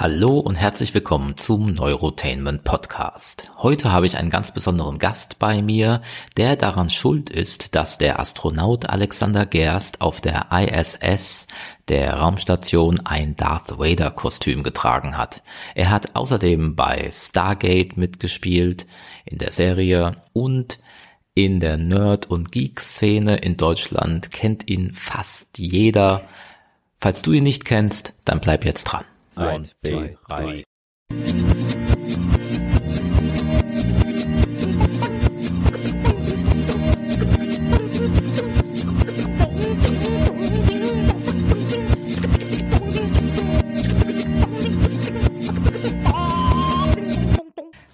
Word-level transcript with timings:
Hallo 0.00 0.38
und 0.38 0.54
herzlich 0.54 0.94
willkommen 0.94 1.36
zum 1.36 1.74
Neurotainment 1.74 2.64
Podcast. 2.64 3.50
Heute 3.58 3.92
habe 3.92 4.06
ich 4.06 4.16
einen 4.16 4.30
ganz 4.30 4.50
besonderen 4.50 4.98
Gast 4.98 5.38
bei 5.38 5.60
mir, 5.60 6.00
der 6.38 6.56
daran 6.56 6.88
schuld 6.88 7.28
ist, 7.28 7.74
dass 7.74 7.98
der 7.98 8.18
Astronaut 8.18 8.88
Alexander 8.88 9.44
Gerst 9.44 10.00
auf 10.00 10.22
der 10.22 10.46
ISS 10.52 11.48
der 11.88 12.14
Raumstation 12.14 13.00
ein 13.04 13.36
Darth 13.36 13.78
Vader 13.78 14.10
Kostüm 14.10 14.62
getragen 14.62 15.18
hat. 15.18 15.42
Er 15.74 15.90
hat 15.90 16.16
außerdem 16.16 16.76
bei 16.76 17.10
Stargate 17.12 17.98
mitgespielt 17.98 18.86
in 19.26 19.36
der 19.36 19.52
Serie 19.52 20.16
und 20.32 20.78
in 21.34 21.60
der 21.60 21.76
Nerd- 21.76 22.30
und 22.30 22.52
Geek-Szene 22.52 23.36
in 23.36 23.58
Deutschland 23.58 24.30
kennt 24.30 24.66
ihn 24.66 24.94
fast 24.94 25.58
jeder. 25.58 26.22
Falls 27.02 27.20
du 27.20 27.32
ihn 27.32 27.44
nicht 27.44 27.66
kennst, 27.66 28.14
dann 28.24 28.40
bleib 28.40 28.64
jetzt 28.64 28.84
dran. 28.84 29.04
Eins, 29.36 29.78
zwei, 29.78 30.16
drei. 30.28 30.64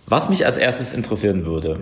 Was 0.09 0.29
mich 0.29 0.47
als 0.47 0.57
erstes 0.57 0.93
interessieren 0.93 1.45
würde, 1.45 1.81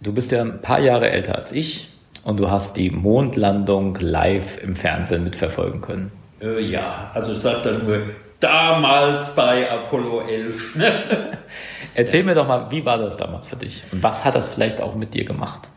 du 0.00 0.12
bist 0.14 0.32
ja 0.32 0.40
ein 0.40 0.62
paar 0.62 0.80
Jahre 0.80 1.10
älter 1.10 1.36
als 1.36 1.52
ich 1.52 1.90
und 2.22 2.38
du 2.38 2.50
hast 2.50 2.76
die 2.76 2.90
Mondlandung 2.90 3.98
live 4.00 4.62
im 4.62 4.76
Fernsehen 4.76 5.24
mitverfolgen 5.24 5.82
können. 5.82 6.10
Äh, 6.40 6.60
ja, 6.62 7.10
also 7.12 7.32
ich 7.32 7.40
sage 7.40 7.60
dann 7.62 7.84
nur 7.84 8.02
damals 8.44 9.34
bei 9.34 9.70
Apollo 9.70 10.22
11. 10.28 10.76
Ne? 10.76 10.92
Erzähl 11.94 12.22
mir 12.24 12.34
doch 12.34 12.46
mal, 12.46 12.70
wie 12.70 12.84
war 12.84 12.98
das 12.98 13.16
damals 13.16 13.46
für 13.46 13.56
dich? 13.56 13.82
Und 13.90 14.02
was 14.02 14.24
hat 14.24 14.34
das 14.34 14.48
vielleicht 14.48 14.82
auch 14.82 14.94
mit 14.94 15.14
dir 15.14 15.24
gemacht? 15.24 15.70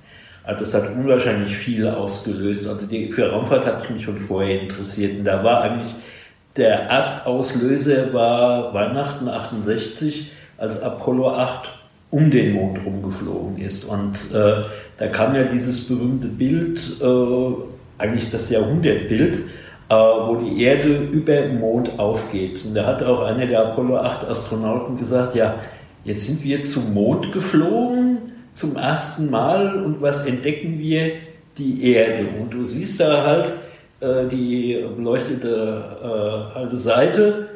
Also 0.44 0.60
das 0.60 0.74
hat 0.74 0.92
unwahrscheinlich 0.94 1.56
viel 1.56 1.88
ausgelöst. 1.88 2.68
Also 2.68 2.86
die, 2.88 3.12
für 3.12 3.32
Raumfahrt 3.32 3.66
hat 3.66 3.84
ich 3.84 3.90
mich 3.90 4.04
schon 4.04 4.18
vorher 4.18 4.62
interessiert. 4.62 5.20
Und 5.20 5.24
da 5.24 5.44
war 5.44 5.62
eigentlich 5.62 5.94
der 6.58 6.90
Erstauslöser 6.90 8.14
war 8.14 8.74
Weihnachten 8.74 9.30
68, 9.30 10.32
als 10.58 10.82
Apollo 10.82 11.36
8 11.36 11.70
um 12.10 12.32
den 12.32 12.54
Mond 12.54 12.80
rumgeflogen 12.86 13.58
ist. 13.60 13.86
Und 13.86 14.34
äh, 14.34 14.64
da 14.98 15.08
kam 15.08 15.36
ja 15.36 15.44
dieses 15.44 15.88
berühmte 15.88 16.28
Bild, 16.28 16.80
äh, 17.02 18.02
eigentlich 18.02 18.30
das 18.32 18.50
Jahrhundertbild, 18.50 19.42
wo 19.96 20.36
die 20.36 20.64
Erde 20.64 20.98
über 21.12 21.36
dem 21.36 21.60
Mond 21.60 21.98
aufgeht. 21.98 22.64
Und 22.66 22.76
da 22.76 22.86
hat 22.86 23.04
auch 23.04 23.22
einer 23.22 23.46
der 23.46 23.68
Apollo 23.68 23.98
8 23.98 24.28
Astronauten 24.28 24.98
gesagt, 24.98 25.36
ja, 25.36 25.56
jetzt 26.04 26.26
sind 26.26 26.44
wir 26.44 26.64
zum 26.64 26.94
Mond 26.94 27.32
geflogen 27.32 28.34
zum 28.54 28.76
ersten 28.76 29.30
Mal 29.30 29.84
und 29.84 30.02
was 30.02 30.26
entdecken 30.26 30.80
wir? 30.80 31.12
Die 31.58 31.92
Erde. 31.94 32.26
Und 32.40 32.54
du 32.54 32.64
siehst 32.66 33.00
da 33.00 33.24
halt 33.24 33.54
äh, 34.00 34.28
die 34.28 34.84
beleuchtete 34.96 35.84
äh, 36.04 36.56
halbe 36.56 36.78
Seite 36.78 37.50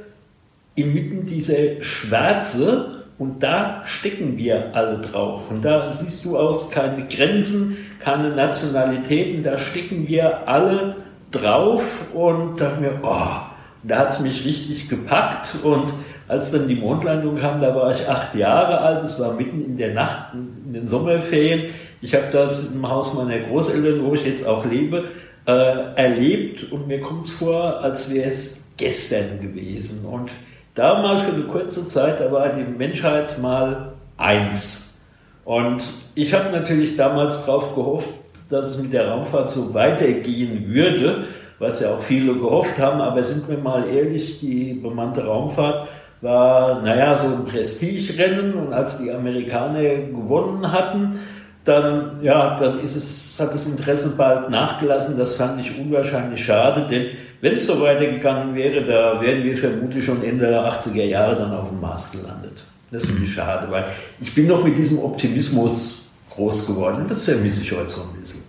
inmitten 0.76 1.26
dieser 1.26 1.82
Schwärze 1.82 3.04
und 3.18 3.44
da 3.44 3.84
stecken 3.86 4.38
wir 4.38 4.76
alle 4.76 5.00
drauf. 5.00 5.52
Und 5.52 5.64
da 5.64 5.92
siehst 5.92 6.26
du 6.26 6.38
aus 6.38 6.72
keine 6.72 7.06
Grenzen, 7.08 7.78
keine 8.00 8.30
Nationalitäten, 8.30 9.44
da 9.44 9.60
stecken 9.60 10.08
wir 10.08 10.48
alle 10.48 10.96
drauf 11.32 11.84
und 12.14 12.60
dachte 12.60 12.82
mir, 12.82 13.00
oh, 13.04 13.42
da 13.84 14.00
hat 14.00 14.10
es 14.10 14.20
mich 14.20 14.46
richtig 14.46 14.90
gepackt. 14.90 15.56
Und 15.64 15.94
als 16.28 16.52
dann 16.52 16.68
die 16.68 16.76
Mondlandung 16.76 17.36
kam, 17.36 17.60
da 17.60 17.76
war 17.76 17.92
ich 17.92 18.08
acht 18.08 18.36
Jahre 18.36 18.80
alt, 18.80 19.04
es 19.04 19.20
war 19.20 19.34
mitten 19.34 19.64
in 19.64 19.78
der 19.78 19.94
Nacht, 19.94 20.34
in 20.34 20.74
den 20.74 20.88
Sommerferien. 20.88 21.74
Ich 22.02 22.16
habe 22.16 22.30
das 22.32 22.74
im 22.74 22.88
Haus 22.88 23.14
meiner 23.14 23.40
Großeltern, 23.40 24.06
wo 24.06 24.14
ich 24.14 24.26
jetzt 24.26 24.46
auch 24.46 24.66
lebe, 24.66 25.06
äh, 25.46 25.96
erlebt 25.96 26.72
und 26.72 26.88
mir 26.88 27.00
kommt 27.02 27.26
es 27.26 27.34
vor, 27.34 27.82
als 27.82 28.14
wäre 28.14 28.28
es 28.28 28.70
gestern 28.78 29.42
gewesen. 29.42 30.06
Und 30.06 30.32
da 30.74 31.02
mal 31.02 31.18
für 31.18 31.34
eine 31.34 31.44
kurze 31.44 31.88
Zeit, 31.88 32.20
da 32.20 32.32
war 32.32 32.50
die 32.50 32.64
Menschheit 32.64 33.40
mal 33.40 33.94
eins. 34.18 34.98
Und 35.44 35.92
ich 36.16 36.34
habe 36.34 36.52
natürlich 36.52 36.96
damals 36.96 37.46
darauf 37.46 37.76
gehofft, 37.76 38.10
dass 38.52 38.72
es 38.72 38.78
mit 38.78 38.94
der 38.94 39.10
Raumfahrt 39.10 39.50
so 39.50 39.74
weitergehen 39.74 40.66
würde, 40.68 41.26
was 41.60 41.80
ja 41.80 41.94
auch 41.94 42.02
viele 42.02 42.36
gehofft 42.36 42.80
haben. 42.80 43.02
Aber 43.02 43.24
sind 43.24 43.48
wir 43.50 43.58
mal 43.58 43.88
ehrlich, 43.88 44.40
die 44.40 44.74
bemannte 44.74 45.26
Raumfahrt 45.26 45.88
war, 46.22 46.82
naja, 46.82 47.16
so 47.16 47.28
ein 47.28 47.46
Prestigerennen. 47.46 48.54
Und 48.54 48.74
als 48.74 49.02
die 49.02 49.12
Amerikaner 49.12 49.82
gewonnen 49.82 50.72
hatten, 50.72 51.20
dann, 51.64 52.20
ja, 52.22 52.56
dann 52.58 52.80
ist 52.80 52.96
es, 52.96 53.40
hat 53.40 53.54
das 53.54 53.66
Interesse 53.68 54.16
bald 54.18 54.50
nachgelassen. 54.50 55.18
Das 55.18 55.34
fand 55.34 55.60
ich 55.62 55.78
unwahrscheinlich 55.78 56.44
schade, 56.44 56.88
denn 56.90 57.08
wenn 57.42 57.56
es 57.56 57.66
so 57.66 57.80
weitergegangen 57.82 58.56
wäre, 58.56 58.84
da 58.84 59.20
wären 59.22 59.44
wir 59.44 59.58
vermutlich 59.58 60.06
schon 60.06 60.24
Ende 60.24 60.48
der 60.48 60.62
80er 60.72 61.04
Jahre 61.04 61.36
dann 61.36 61.54
auf 61.54 61.70
dem 61.70 61.82
Mars 61.82 62.12
gelandet. 62.12 62.66
Das 62.92 63.06
finde 63.06 63.24
ich 63.24 63.34
schade, 63.34 63.72
weil 63.72 63.86
ich 64.20 64.34
bin 64.34 64.48
noch 64.48 64.64
mit 64.64 64.78
diesem 64.78 65.00
Optimismus 65.00 66.10
groß 66.36 66.68
geworden. 66.68 67.06
Das 67.08 67.24
vermisse 67.26 67.62
ich 67.62 67.72
heute 67.72 67.90
so 67.90 68.02
ein 68.02 68.20
bisschen. 68.20 68.41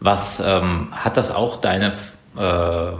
Was 0.00 0.42
ähm, 0.44 0.88
hat 0.92 1.16
das 1.16 1.30
auch 1.30 1.56
deine 1.56 1.92
äh, 2.36 2.92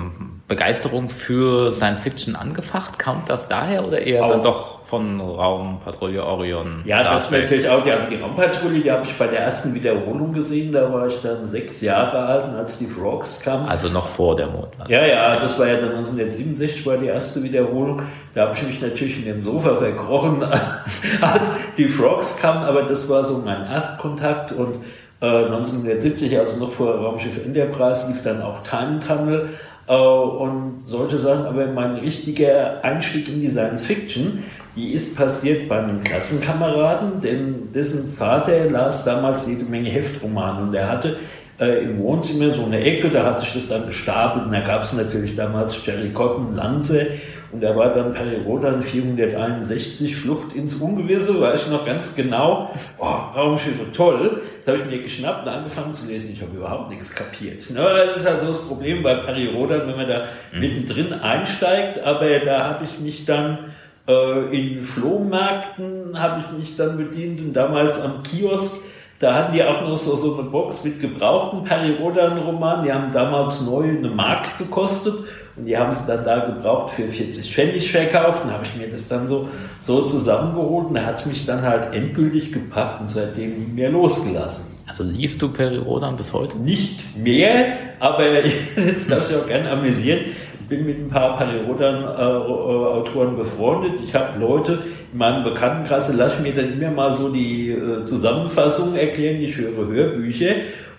Begeisterung 0.48 1.08
für 1.08 1.70
Science 1.70 2.00
Fiction 2.00 2.34
angefacht? 2.34 2.98
Kam 2.98 3.22
das 3.26 3.46
daher 3.46 3.86
oder 3.86 4.00
eher 4.00 4.26
dann 4.26 4.42
doch 4.42 4.84
von 4.84 5.20
Raumpatrouille 5.20 6.24
Orion? 6.24 6.82
Ja, 6.84 7.00
Star 7.00 7.12
das 7.12 7.30
natürlich 7.30 7.68
auch. 7.68 7.84
Die, 7.84 7.92
also 7.92 8.10
die 8.10 8.16
Raumpatrouille, 8.16 8.80
die 8.80 8.90
habe 8.90 9.04
ich 9.04 9.16
bei 9.16 9.28
der 9.28 9.40
ersten 9.40 9.72
Wiederholung 9.74 10.32
gesehen. 10.32 10.72
Da 10.72 10.92
war 10.92 11.06
ich 11.06 11.20
dann 11.22 11.46
sechs 11.46 11.80
Jahre 11.80 12.18
alt, 12.18 12.44
als 12.56 12.78
die 12.78 12.86
Frogs 12.86 13.40
kamen. 13.40 13.68
Also 13.68 13.88
noch 13.88 14.08
vor 14.08 14.34
der 14.34 14.48
Mondlandung. 14.48 14.90
Ja, 14.90 15.06
ja, 15.06 15.38
das 15.38 15.56
war 15.58 15.68
ja 15.68 15.76
dann 15.76 15.90
1967 15.90 16.84
war 16.84 16.96
die 16.96 17.06
erste 17.06 17.42
Wiederholung. 17.44 18.02
Da 18.34 18.42
habe 18.42 18.54
ich 18.56 18.62
mich 18.64 18.80
natürlich 18.80 19.18
in 19.18 19.26
dem 19.26 19.44
Sofa 19.44 19.76
verkrochen, 19.76 20.42
als 21.20 21.54
die 21.76 21.88
Frogs 21.88 22.36
kamen. 22.38 22.64
Aber 22.64 22.82
das 22.82 23.08
war 23.08 23.22
so 23.22 23.38
mein 23.38 23.64
Erstkontakt 23.66 24.50
und 24.50 24.80
1970, 25.20 26.32
äh, 26.32 26.38
also 26.38 26.58
noch 26.58 26.70
vor 26.70 26.94
Raumschiff 26.94 27.44
Enterprise, 27.44 28.08
lief 28.08 28.22
dann 28.22 28.42
auch 28.42 28.62
Time 28.62 28.98
Tunnel 28.98 29.50
äh, 29.86 29.94
und 29.94 30.82
solche 30.86 31.18
Sachen. 31.18 31.46
Aber 31.46 31.66
mein 31.66 31.96
richtiger 31.96 32.82
Einstieg 32.82 33.28
in 33.28 33.40
die 33.40 33.50
Science 33.50 33.86
Fiction, 33.86 34.44
die 34.76 34.92
ist 34.92 35.16
passiert 35.16 35.68
bei 35.68 35.78
einem 35.78 36.02
Klassenkameraden, 36.02 37.20
denn 37.20 37.72
dessen 37.72 38.12
Vater 38.12 38.70
las 38.70 39.04
damals 39.04 39.48
jede 39.48 39.64
Menge 39.64 39.90
Heftromane 39.90 40.62
und 40.62 40.74
er 40.74 40.88
hatte 40.88 41.16
äh, 41.58 41.84
im 41.84 41.98
Wohnzimmer 41.98 42.50
so 42.52 42.64
eine 42.64 42.80
Ecke, 42.80 43.10
da 43.10 43.24
hat 43.24 43.40
sich 43.40 43.52
das 43.52 43.68
dann 43.68 43.86
gestapelt 43.86 44.46
und 44.46 44.52
da 44.52 44.60
gab 44.60 44.82
es 44.82 44.92
natürlich 44.92 45.36
damals 45.36 45.84
Jerry 45.84 46.10
Cotton, 46.10 46.54
Lanze 46.54 47.08
und 47.52 47.62
da 47.62 47.74
war 47.76 47.90
dann 47.90 48.12
Perirodan 48.12 48.80
461, 48.80 50.16
Flucht 50.16 50.52
ins 50.52 50.76
Ungewisse, 50.76 51.40
weiß 51.40 51.64
ich 51.64 51.68
noch 51.68 51.84
ganz 51.84 52.14
genau. 52.14 52.70
Oh, 52.98 53.04
Raumschiffe, 53.04 53.90
toll. 53.92 54.42
Das 54.64 54.74
habe 54.74 54.78
ich 54.78 54.96
mir 54.96 55.02
geschnappt 55.02 55.46
und 55.46 55.52
angefangen 55.52 55.92
zu 55.92 56.06
lesen. 56.06 56.30
Ich 56.32 56.42
habe 56.42 56.56
überhaupt 56.56 56.90
nichts 56.90 57.12
kapiert. 57.12 57.68
Ne, 57.70 57.80
das 57.80 58.18
ist 58.18 58.28
halt 58.28 58.40
so 58.40 58.46
das 58.46 58.58
Problem 58.58 59.02
bei 59.02 59.14
Perirodan, 59.14 59.88
wenn 59.88 59.96
man 59.96 60.08
da 60.08 60.26
mhm. 60.52 60.60
mittendrin 60.60 61.12
einsteigt. 61.12 61.98
Aber 61.98 62.38
da 62.38 62.64
habe 62.64 62.84
ich 62.84 63.00
mich 63.00 63.24
dann 63.24 63.58
äh, 64.06 64.56
in 64.56 64.84
Flohmärkten, 64.84 66.20
habe 66.20 66.40
ich 66.40 66.56
mich 66.56 66.76
dann 66.76 66.96
bedient 66.96 67.42
und 67.42 67.54
damals 67.54 68.00
am 68.00 68.22
Kiosk 68.22 68.84
da 69.20 69.34
hatten 69.34 69.52
die 69.52 69.62
auch 69.62 69.82
noch 69.82 69.98
so, 69.98 70.16
so 70.16 70.38
eine 70.38 70.48
Box 70.48 70.82
mit 70.82 70.98
gebrauchten 70.98 71.62
Perirodan-Romanen. 71.64 72.84
Die 72.84 72.92
haben 72.92 73.12
damals 73.12 73.60
neu 73.60 73.84
eine 73.84 74.08
Mark 74.08 74.56
gekostet 74.56 75.12
und 75.60 75.66
die 75.66 75.76
haben 75.76 75.92
sie 75.92 76.06
dann 76.06 76.24
da 76.24 76.46
gebraucht 76.46 76.90
für 76.90 77.06
40 77.06 77.52
Pfennig 77.52 77.92
verkauft. 77.92 78.44
Und 78.44 78.50
habe 78.50 78.64
ich 78.64 78.74
mir 78.76 78.88
das 78.88 79.08
dann 79.08 79.28
so, 79.28 79.46
so 79.78 80.06
zusammengeholt 80.06 80.88
und 80.88 80.94
da 80.94 81.04
hat 81.04 81.16
es 81.16 81.26
mich 81.26 81.44
dann 81.44 81.60
halt 81.60 81.94
endgültig 81.94 82.50
gepackt 82.50 83.02
und 83.02 83.10
seitdem 83.10 83.58
nie 83.58 83.72
mehr 83.74 83.90
losgelassen. 83.90 84.74
Also 84.86 85.04
liest 85.04 85.42
du 85.42 85.50
Perirodan 85.50 86.16
bis 86.16 86.32
heute? 86.32 86.58
Nicht 86.58 87.14
mehr, 87.14 87.74
aber 88.00 88.24
jetzt 88.76 89.10
darf 89.10 89.30
ich 89.30 89.36
auch 89.36 89.46
gerne 89.46 89.70
amüsieren. 89.70 90.20
Ich 90.62 90.66
bin 90.66 90.86
mit 90.86 90.98
ein 90.98 91.08
paar 91.08 91.36
Perirodan-Autoren 91.36 93.36
befreundet. 93.36 94.00
Ich 94.02 94.14
habe 94.14 94.38
Leute 94.38 94.78
in 95.12 95.18
meinem 95.18 95.44
Bekanntenkreis, 95.44 96.10
lasse 96.14 96.36
ich 96.36 96.42
mir 96.42 96.54
dann 96.54 96.72
immer 96.72 96.90
mal 96.90 97.12
so 97.12 97.28
die 97.28 97.70
äh, 97.70 98.04
Zusammenfassung 98.04 98.94
erklären. 98.94 99.42
Ich 99.42 99.58
höre 99.58 99.88
Hörbücher 99.88 100.54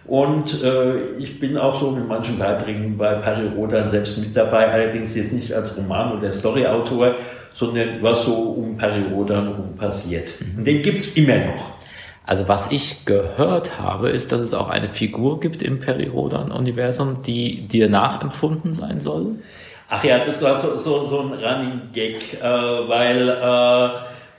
und 0.05 0.63
äh, 0.63 0.99
ich 1.19 1.39
bin 1.39 1.57
auch 1.57 1.79
so 1.79 1.91
mit 1.91 2.07
manchen 2.07 2.39
Beiträgen 2.39 2.97
bei 2.97 3.13
Perry 3.15 3.47
Rodan 3.55 3.87
selbst 3.87 4.17
mit 4.17 4.35
dabei, 4.35 4.67
allerdings 4.67 5.15
jetzt 5.15 5.33
nicht 5.33 5.53
als 5.53 5.77
Roman- 5.77 6.17
oder 6.17 6.31
Storyautor, 6.31 7.15
sondern 7.53 8.01
was 8.01 8.25
so 8.25 8.33
um 8.33 8.77
Perry 8.77 9.03
Rodan 9.13 9.47
rum 9.49 9.75
passiert. 9.75 10.33
Mhm. 10.39 10.63
Den 10.63 10.81
gibt's 10.81 11.15
immer 11.15 11.35
noch. 11.35 11.81
Also 12.25 12.47
was 12.47 12.71
ich 12.71 13.05
gehört 13.05 13.79
habe, 13.79 14.09
ist, 14.09 14.31
dass 14.31 14.41
es 14.41 14.53
auch 14.53 14.69
eine 14.69 14.89
Figur 14.89 15.39
gibt 15.39 15.61
im 15.61 15.79
Perirodan-Universum, 15.79 17.23
die 17.23 17.67
dir 17.67 17.89
nachempfunden 17.89 18.73
sein 18.73 18.99
soll. 18.99 19.35
Ach 19.89 20.03
ja, 20.03 20.23
das 20.23 20.41
war 20.43 20.55
so, 20.55 20.77
so, 20.77 21.03
so 21.03 21.19
ein 21.19 21.33
Running 21.33 21.81
Gag, 21.91 22.41
äh, 22.41 22.43
weil 22.43 23.27
äh, 23.27 23.89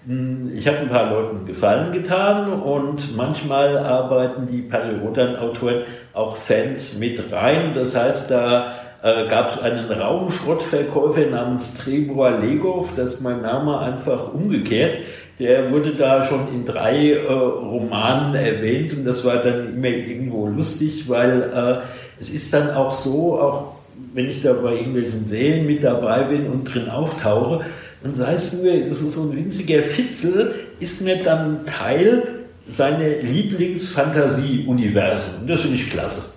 ich 0.04 0.66
habe 0.66 0.78
ein 0.78 0.88
paar 0.88 1.10
Leuten 1.10 1.44
Gefallen 1.44 1.92
getan 1.92 2.52
und 2.52 3.16
manchmal 3.16 3.78
arbeiten 3.78 4.46
die 4.46 4.62
Periodan-Autoren 4.62 5.82
auch 6.12 6.36
Fans 6.36 6.98
mit 6.98 7.32
rein. 7.32 7.72
Das 7.72 7.96
heißt, 7.96 8.28
da 8.28 8.74
äh, 9.02 9.28
gab 9.28 9.52
es 9.52 9.58
einen 9.60 9.90
Raumschrottverkäufer 9.90 11.26
namens 11.26 11.74
Trebor 11.74 12.32
Legov, 12.32 12.94
das 12.96 13.14
ist 13.14 13.20
mein 13.20 13.42
Name 13.42 13.78
einfach 13.78 14.32
umgekehrt. 14.32 14.98
Der 15.38 15.70
wurde 15.70 15.94
da 15.94 16.24
schon 16.24 16.48
in 16.52 16.64
drei 16.64 17.12
äh, 17.12 17.32
Romanen 17.32 18.34
erwähnt 18.34 18.94
und 18.94 19.04
das 19.04 19.24
war 19.24 19.36
dann 19.36 19.76
immer 19.76 19.88
irgendwo 19.88 20.48
lustig, 20.48 21.08
weil 21.08 21.42
äh, 21.42 21.86
es 22.18 22.30
ist 22.30 22.52
dann 22.52 22.70
auch 22.70 22.92
so, 22.92 23.40
auch 23.40 23.74
wenn 24.14 24.28
ich 24.28 24.42
da 24.42 24.52
bei 24.52 24.74
irgendwelchen 24.74 25.26
Serien 25.26 25.66
mit 25.66 25.84
dabei 25.84 26.24
bin 26.24 26.46
und 26.46 26.64
drin 26.64 26.88
auftauche, 26.88 27.64
und 28.04 28.16
sei 28.16 28.34
es 28.34 28.62
nur 28.62 28.90
so, 28.90 29.08
so 29.08 29.22
ein 29.22 29.34
winziger 29.36 29.82
Fitzel, 29.82 30.54
ist 30.80 31.00
mir 31.02 31.22
dann 31.22 31.64
Teil 31.66 32.22
seiner 32.66 33.08
Lieblingsfantasie-Universum. 33.22 35.46
Das 35.46 35.60
finde 35.60 35.76
ich 35.76 35.88
klasse. 35.90 36.32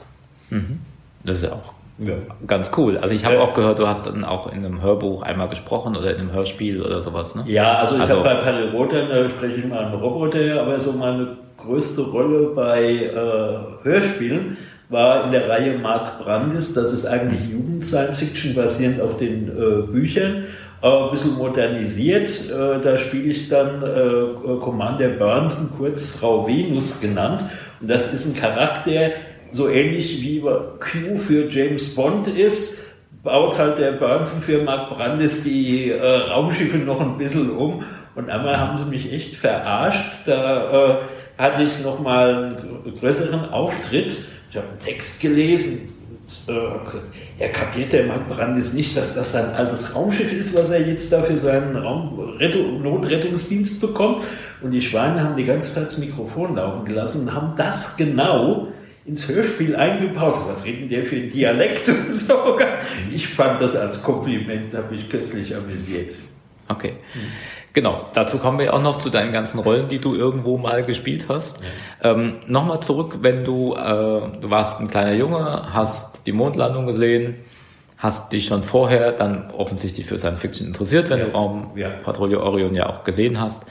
Mhm. 0.49 0.79
Das 1.23 1.37
ist 1.37 1.43
ja 1.43 1.53
auch 1.53 1.71
ja. 1.99 2.15
ganz 2.45 2.71
cool. 2.77 2.97
Also 2.97 3.15
ich 3.15 3.23
habe 3.25 3.35
ja. 3.35 3.41
auch 3.41 3.53
gehört, 3.53 3.79
du 3.79 3.87
hast 3.87 4.05
dann 4.05 4.25
auch 4.25 4.51
in 4.51 4.65
einem 4.65 4.81
Hörbuch 4.81 5.23
einmal 5.23 5.47
gesprochen 5.49 5.95
oder 5.95 6.13
in 6.13 6.19
einem 6.19 6.33
Hörspiel 6.33 6.81
oder 6.81 7.01
sowas, 7.01 7.35
ne? 7.35 7.43
Ja, 7.47 7.75
also 7.75 7.95
ich 7.95 8.01
also, 8.01 8.23
habe 8.23 8.23
bei 8.23 8.35
Perry 8.35 8.69
Roten, 8.69 9.07
da 9.07 9.29
spreche 9.29 9.59
ich 9.59 9.65
mal 9.65 9.85
einen 9.85 9.95
Roboter, 9.95 10.61
aber 10.61 10.79
so 10.79 10.93
meine 10.93 11.37
größte 11.57 12.01
Rolle 12.01 12.51
bei 12.55 12.83
äh, 12.83 13.83
Hörspielen 13.83 14.57
war 14.89 15.25
in 15.25 15.31
der 15.31 15.49
Reihe 15.49 15.77
Mark 15.77 16.23
Brandis. 16.23 16.73
Das 16.73 16.93
ist 16.93 17.05
eigentlich. 17.05 17.49
Jugend-Science-Fiction 17.49 18.55
basierend 18.55 19.01
auf 19.01 19.17
den 19.17 19.49
äh, 19.49 19.81
Büchern. 19.91 20.45
Äh, 20.81 20.87
ein 20.87 21.11
bisschen 21.11 21.35
modernisiert. 21.35 22.49
Äh, 22.49 22.79
da 22.81 22.97
spiele 22.97 23.25
ich 23.25 23.49
dann 23.49 23.81
äh, 23.81 24.59
Commander 24.59 25.09
Burnson, 25.09 25.69
kurz 25.77 26.11
Frau 26.11 26.47
Venus 26.47 26.99
genannt. 27.01 27.45
Und 27.81 27.89
das 27.89 28.11
ist 28.13 28.25
ein 28.25 28.35
Charakter, 28.35 29.11
so 29.51 29.69
ähnlich 29.69 30.21
wie 30.21 30.41
Q 30.41 31.15
für 31.15 31.49
James 31.49 31.95
Bond 31.95 32.27
ist, 32.27 32.83
baut 33.23 33.57
halt 33.57 33.77
der 33.77 33.93
Burnson 33.93 34.41
für 34.41 34.61
Mark 34.63 34.89
Brandis 34.89 35.43
die 35.43 35.91
äh, 35.91 36.01
Raumschiffe 36.01 36.77
noch 36.77 37.01
ein 37.01 37.17
bisschen 37.17 37.49
um. 37.51 37.83
Und 38.15 38.29
einmal 38.29 38.59
haben 38.59 38.75
sie 38.75 38.89
mich 38.89 39.11
echt 39.11 39.35
verarscht. 39.35 40.25
Da 40.25 41.01
hatte 41.37 41.63
ich 41.63 41.83
noch 41.83 41.99
mal 41.99 42.55
einen 42.55 42.95
größeren 42.97 43.49
Auftritt 43.49 44.19
ich 44.55 44.61
habe 44.61 44.69
einen 44.69 44.79
Text 44.79 45.19
gelesen 45.19 45.93
und 46.09 46.55
äh, 46.55 46.85
gesagt, 46.85 47.11
er 47.37 47.49
kapiert 47.49 47.91
der 47.91 48.05
Mark 48.05 48.29
Brandis 48.29 48.73
nicht, 48.73 48.95
dass 48.95 49.13
das 49.13 49.31
sein 49.33 49.53
altes 49.53 49.93
Raumschiff 49.93 50.31
ist, 50.31 50.55
was 50.55 50.69
er 50.69 50.87
jetzt 50.87 51.11
da 51.11 51.21
für 51.21 51.37
seinen 51.37 51.75
Raum 51.75 52.37
Notrettungsdienst 52.81 53.81
bekommt. 53.81 54.23
Und 54.61 54.71
die 54.71 54.81
Schweine 54.81 55.21
haben 55.21 55.35
die 55.35 55.43
ganze 55.43 55.73
Zeit 55.73 55.87
das 55.87 55.97
Mikrofon 55.97 56.55
laufen 56.55 56.85
gelassen 56.85 57.23
und 57.23 57.33
haben 57.33 57.53
das 57.57 57.97
genau 57.97 58.69
ins 59.05 59.27
Hörspiel 59.27 59.75
eingebaut. 59.75 60.39
Was 60.47 60.65
reden 60.65 60.87
der 60.87 61.03
für 61.03 61.19
Dialekt 61.19 61.89
und 61.89 62.19
so? 62.19 62.57
Ich 63.13 63.27
fand 63.27 63.59
das 63.59 63.75
als 63.75 64.01
Kompliment, 64.01 64.73
habe 64.73 64.91
mich 64.91 65.09
köstlich 65.09 65.53
amüsiert. 65.53 66.15
Okay. 66.69 66.93
Hm. 67.13 67.21
Genau, 67.75 68.05
dazu 68.13 68.37
kommen 68.37 68.57
wir 68.57 68.73
auch 68.73 68.81
noch 68.81 68.97
zu 68.97 69.09
deinen 69.09 69.33
ganzen 69.33 69.59
Rollen, 69.59 69.89
die 69.89 69.99
du 69.99 70.15
irgendwo 70.15 70.57
mal 70.57 70.83
gespielt 70.83 71.25
hast. 71.27 71.59
Ja. 72.01 72.11
Ähm, 72.11 72.37
Nochmal 72.47 72.79
zurück, 72.79 73.17
wenn 73.21 73.43
du, 73.43 73.73
äh, 73.73 74.39
du 74.39 74.49
warst 74.49 74.79
ein 74.79 74.87
kleiner 74.87 75.11
Junge, 75.11 75.61
hast 75.73 76.25
die 76.25 76.31
Mondlandung 76.31 76.89
hast 77.97 78.31
dich 78.31 78.45
schon 78.45 78.63
vorher 78.63 79.11
dann 79.11 79.51
offensichtlich 79.51 80.05
für 80.05 80.17
Science 80.17 80.39
Fiction 80.39 80.67
interessiert, 80.67 81.09
wenn 81.09 81.19
ja. 81.19 81.25
du 81.25 81.31
Raumpatrouille 81.31 82.37
ja. 82.37 82.43
Orion 82.43 82.75
ja 82.75 82.89
auch 82.89 83.03
gesehen 83.03 83.41
hast. 83.41 83.65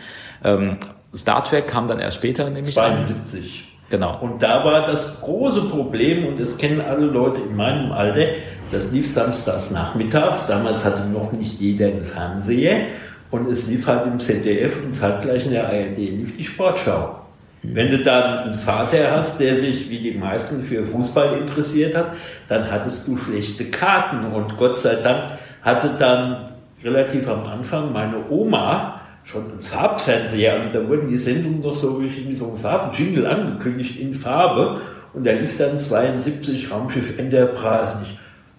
Ähm, 0.45 0.77
Star 1.17 1.43
Trek 1.43 1.67
kam 1.67 1.89
dann 1.89 1.99
erst 1.99 2.19
später, 2.19 2.51
nämlich 2.51 2.75
72. 2.75 3.65
An. 3.67 3.89
Genau. 3.89 4.19
Und 4.21 4.43
da 4.43 4.65
war 4.67 4.83
das 4.83 5.19
große 5.23 5.62
Problem, 5.62 6.27
und 6.27 6.39
das 6.39 6.59
kennen 6.59 6.83
alle 6.83 7.06
Leute 7.06 7.41
in 7.41 7.56
meinem 7.56 7.91
Alter, 7.91 8.27
das 8.71 8.93
lief 8.93 9.11
samstags 9.11 9.71
nachmittags. 9.71 10.47
Damals 10.47 10.85
hatte 10.85 11.06
noch 11.06 11.33
nicht 11.33 11.59
jeder 11.59 11.87
einen 11.87 12.05
Fernseher. 12.05 12.87
Und 13.35 13.51
es 13.51 13.67
lief 13.67 13.89
halt 13.89 14.07
im 14.07 14.21
ZDF 14.21 14.81
und 14.81 14.93
zeitgleich 14.93 15.45
in 15.47 15.51
der 15.51 15.67
ARD 15.67 15.97
lief 15.97 16.37
die 16.37 16.45
Sportschau. 16.45 17.19
Wenn 17.65 17.91
du 17.91 17.99
dann 17.99 18.45
einen 18.45 18.55
Vater 18.55 19.11
hast, 19.11 19.41
der 19.41 19.57
sich 19.57 19.91
wie 19.91 19.99
die 19.99 20.13
meisten 20.13 20.63
für 20.63 20.87
Fußball 20.87 21.39
interessiert 21.39 21.97
hat, 21.97 22.13
dann 22.47 22.71
hattest 22.71 23.09
du 23.09 23.17
schlechte 23.17 23.65
Karten. 23.65 24.25
Und 24.33 24.57
Gott 24.57 24.77
sei 24.77 24.95
Dank 25.03 25.33
hatte 25.63 25.97
dann 25.99 26.51
relativ 26.85 27.27
am 27.27 27.43
Anfang 27.43 27.93
meine 27.93 28.31
Oma 28.31 29.01
schon 29.25 29.51
einen 29.51 29.63
Farbfernseher. 29.63 30.53
Also 30.53 30.69
da 30.73 30.89
wurden 30.89 31.09
die 31.09 31.19
Sendungen 31.19 31.59
noch 31.59 31.75
so 31.75 32.01
wie 32.01 32.33
so 32.33 32.53
ein 32.53 32.57
Farbenjingle 32.57 33.29
angekündigt 33.29 33.99
in 33.99 34.15
Farbe. 34.15 34.81
Und 35.13 35.27
da 35.27 35.33
lief 35.33 35.57
dann 35.57 35.77
72 35.77 36.71
Raumschiff 36.71 37.19
Enterprise. 37.19 37.97
Und 37.97 38.03
ich, 38.05 38.17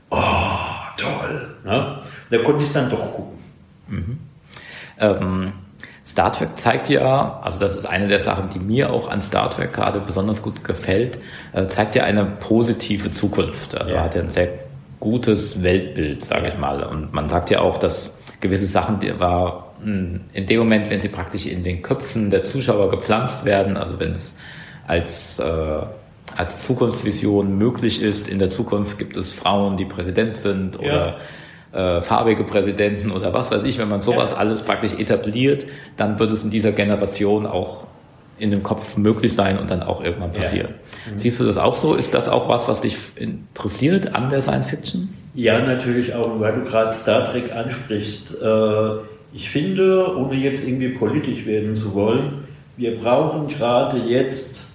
oh, 0.10 0.18
toll. 0.98 1.56
Ne? 1.64 2.00
Da 2.30 2.38
konnte 2.40 2.60
ich 2.60 2.68
es 2.68 2.74
dann 2.74 2.90
doch 2.90 3.14
gucken. 3.14 3.38
Mhm. 3.88 4.25
Ähm, 5.00 5.54
Star 6.06 6.32
Trek 6.32 6.50
zeigt 6.56 6.90
ja, 6.90 7.40
also 7.44 7.60
das 7.60 7.76
ist 7.76 7.86
eine 7.86 8.08
der 8.08 8.20
Sachen, 8.20 8.50
die 8.50 8.60
mir 8.60 8.94
auch 8.94 9.10
an 9.10 9.22
Star 9.22 9.50
Trek 9.50 9.74
gerade 9.74 10.00
besonders 10.00 10.44
gut 10.44 10.64
gefällt, 10.64 11.18
äh, 11.54 11.66
zeigt 11.66 11.96
ja 11.96 12.04
eine 12.04 12.26
positive 12.26 13.10
Zukunft. 13.10 13.76
Also 13.76 13.94
ja. 13.94 14.04
hat 14.04 14.14
ja 14.14 14.22
ein 14.22 14.30
sehr 14.30 14.50
gutes 15.00 15.64
Weltbild, 15.64 16.24
sage 16.24 16.50
ich 16.50 16.58
mal. 16.60 16.84
Und 16.84 17.12
man 17.12 17.28
sagt 17.28 17.50
ja 17.50 17.62
auch, 17.62 17.80
dass 17.80 18.16
gewisse 18.40 18.68
Sachen, 18.68 19.00
die 19.00 19.20
war 19.20 19.74
hm, 19.84 20.22
in 20.34 20.46
dem 20.46 20.60
Moment, 20.60 20.92
wenn 20.92 21.02
sie 21.02 21.10
praktisch 21.10 21.48
in 21.48 21.64
den 21.64 21.82
Köpfen 21.82 22.30
der 22.30 22.44
Zuschauer 22.44 22.92
gepflanzt 22.92 23.44
werden, 23.44 23.76
also 23.76 24.00
wenn 24.00 24.12
es 24.12 24.36
als 24.86 25.40
äh, 25.40 25.82
als 26.36 26.66
Zukunftsvision 26.66 27.58
möglich 27.58 28.02
ist, 28.02 28.28
in 28.28 28.40
der 28.40 28.50
Zukunft 28.50 28.98
gibt 28.98 29.16
es 29.16 29.32
Frauen, 29.32 29.78
die 29.78 29.86
Präsident 29.86 30.38
sind 30.38 30.78
oder 30.80 31.08
ja 31.08 31.16
äh, 31.76 32.02
farbige 32.02 32.44
Präsidenten 32.46 33.12
oder 33.12 33.34
was 33.34 33.52
weiß 33.52 33.64
ich, 33.64 33.78
wenn 33.78 33.90
man 33.90 34.02
sowas 34.02 34.32
ja. 34.32 34.38
alles 34.38 34.62
praktisch 34.62 34.94
etabliert, 34.98 35.66
dann 35.98 36.18
wird 36.20 36.32
es 36.32 36.44
in 36.44 36.50
dieser 36.50 36.72
Generation 36.72 37.46
auch 37.46 37.86
in 38.38 38.52
dem 38.52 38.64
Kopf 38.64 38.98
möglich 38.98 39.34
sein 39.34 39.60
und 39.60 39.70
dann 39.70 39.84
auch 39.84 40.04
irgendwann 40.04 40.32
passieren. 40.32 40.70
Ja. 41.06 41.12
Mhm. 41.12 41.18
Siehst 41.18 41.40
du 41.40 41.44
das 41.44 41.58
auch 41.58 41.76
so? 41.76 41.96
Ist 41.96 42.14
das 42.14 42.30
auch 42.30 42.50
was, 42.50 42.68
was 42.68 42.82
dich 42.82 42.98
interessiert 43.16 44.16
an 44.16 44.30
der 44.30 44.42
Science 44.42 44.68
Fiction? 44.68 45.14
Ja, 45.34 45.60
natürlich 45.60 46.14
auch, 46.14 46.40
weil 46.40 46.54
du 46.54 46.62
gerade 46.64 46.94
Star 46.94 47.24
Trek 47.26 47.52
ansprichst. 47.54 48.38
Äh, 48.42 48.90
ich 49.34 49.50
finde, 49.50 50.16
ohne 50.18 50.36
jetzt 50.36 50.66
irgendwie 50.66 50.90
politisch 50.90 51.46
werden 51.46 51.76
zu 51.76 51.94
wollen, 51.94 52.46
wir 52.78 52.98
brauchen 52.98 53.48
gerade 53.48 53.98
jetzt 53.98 54.70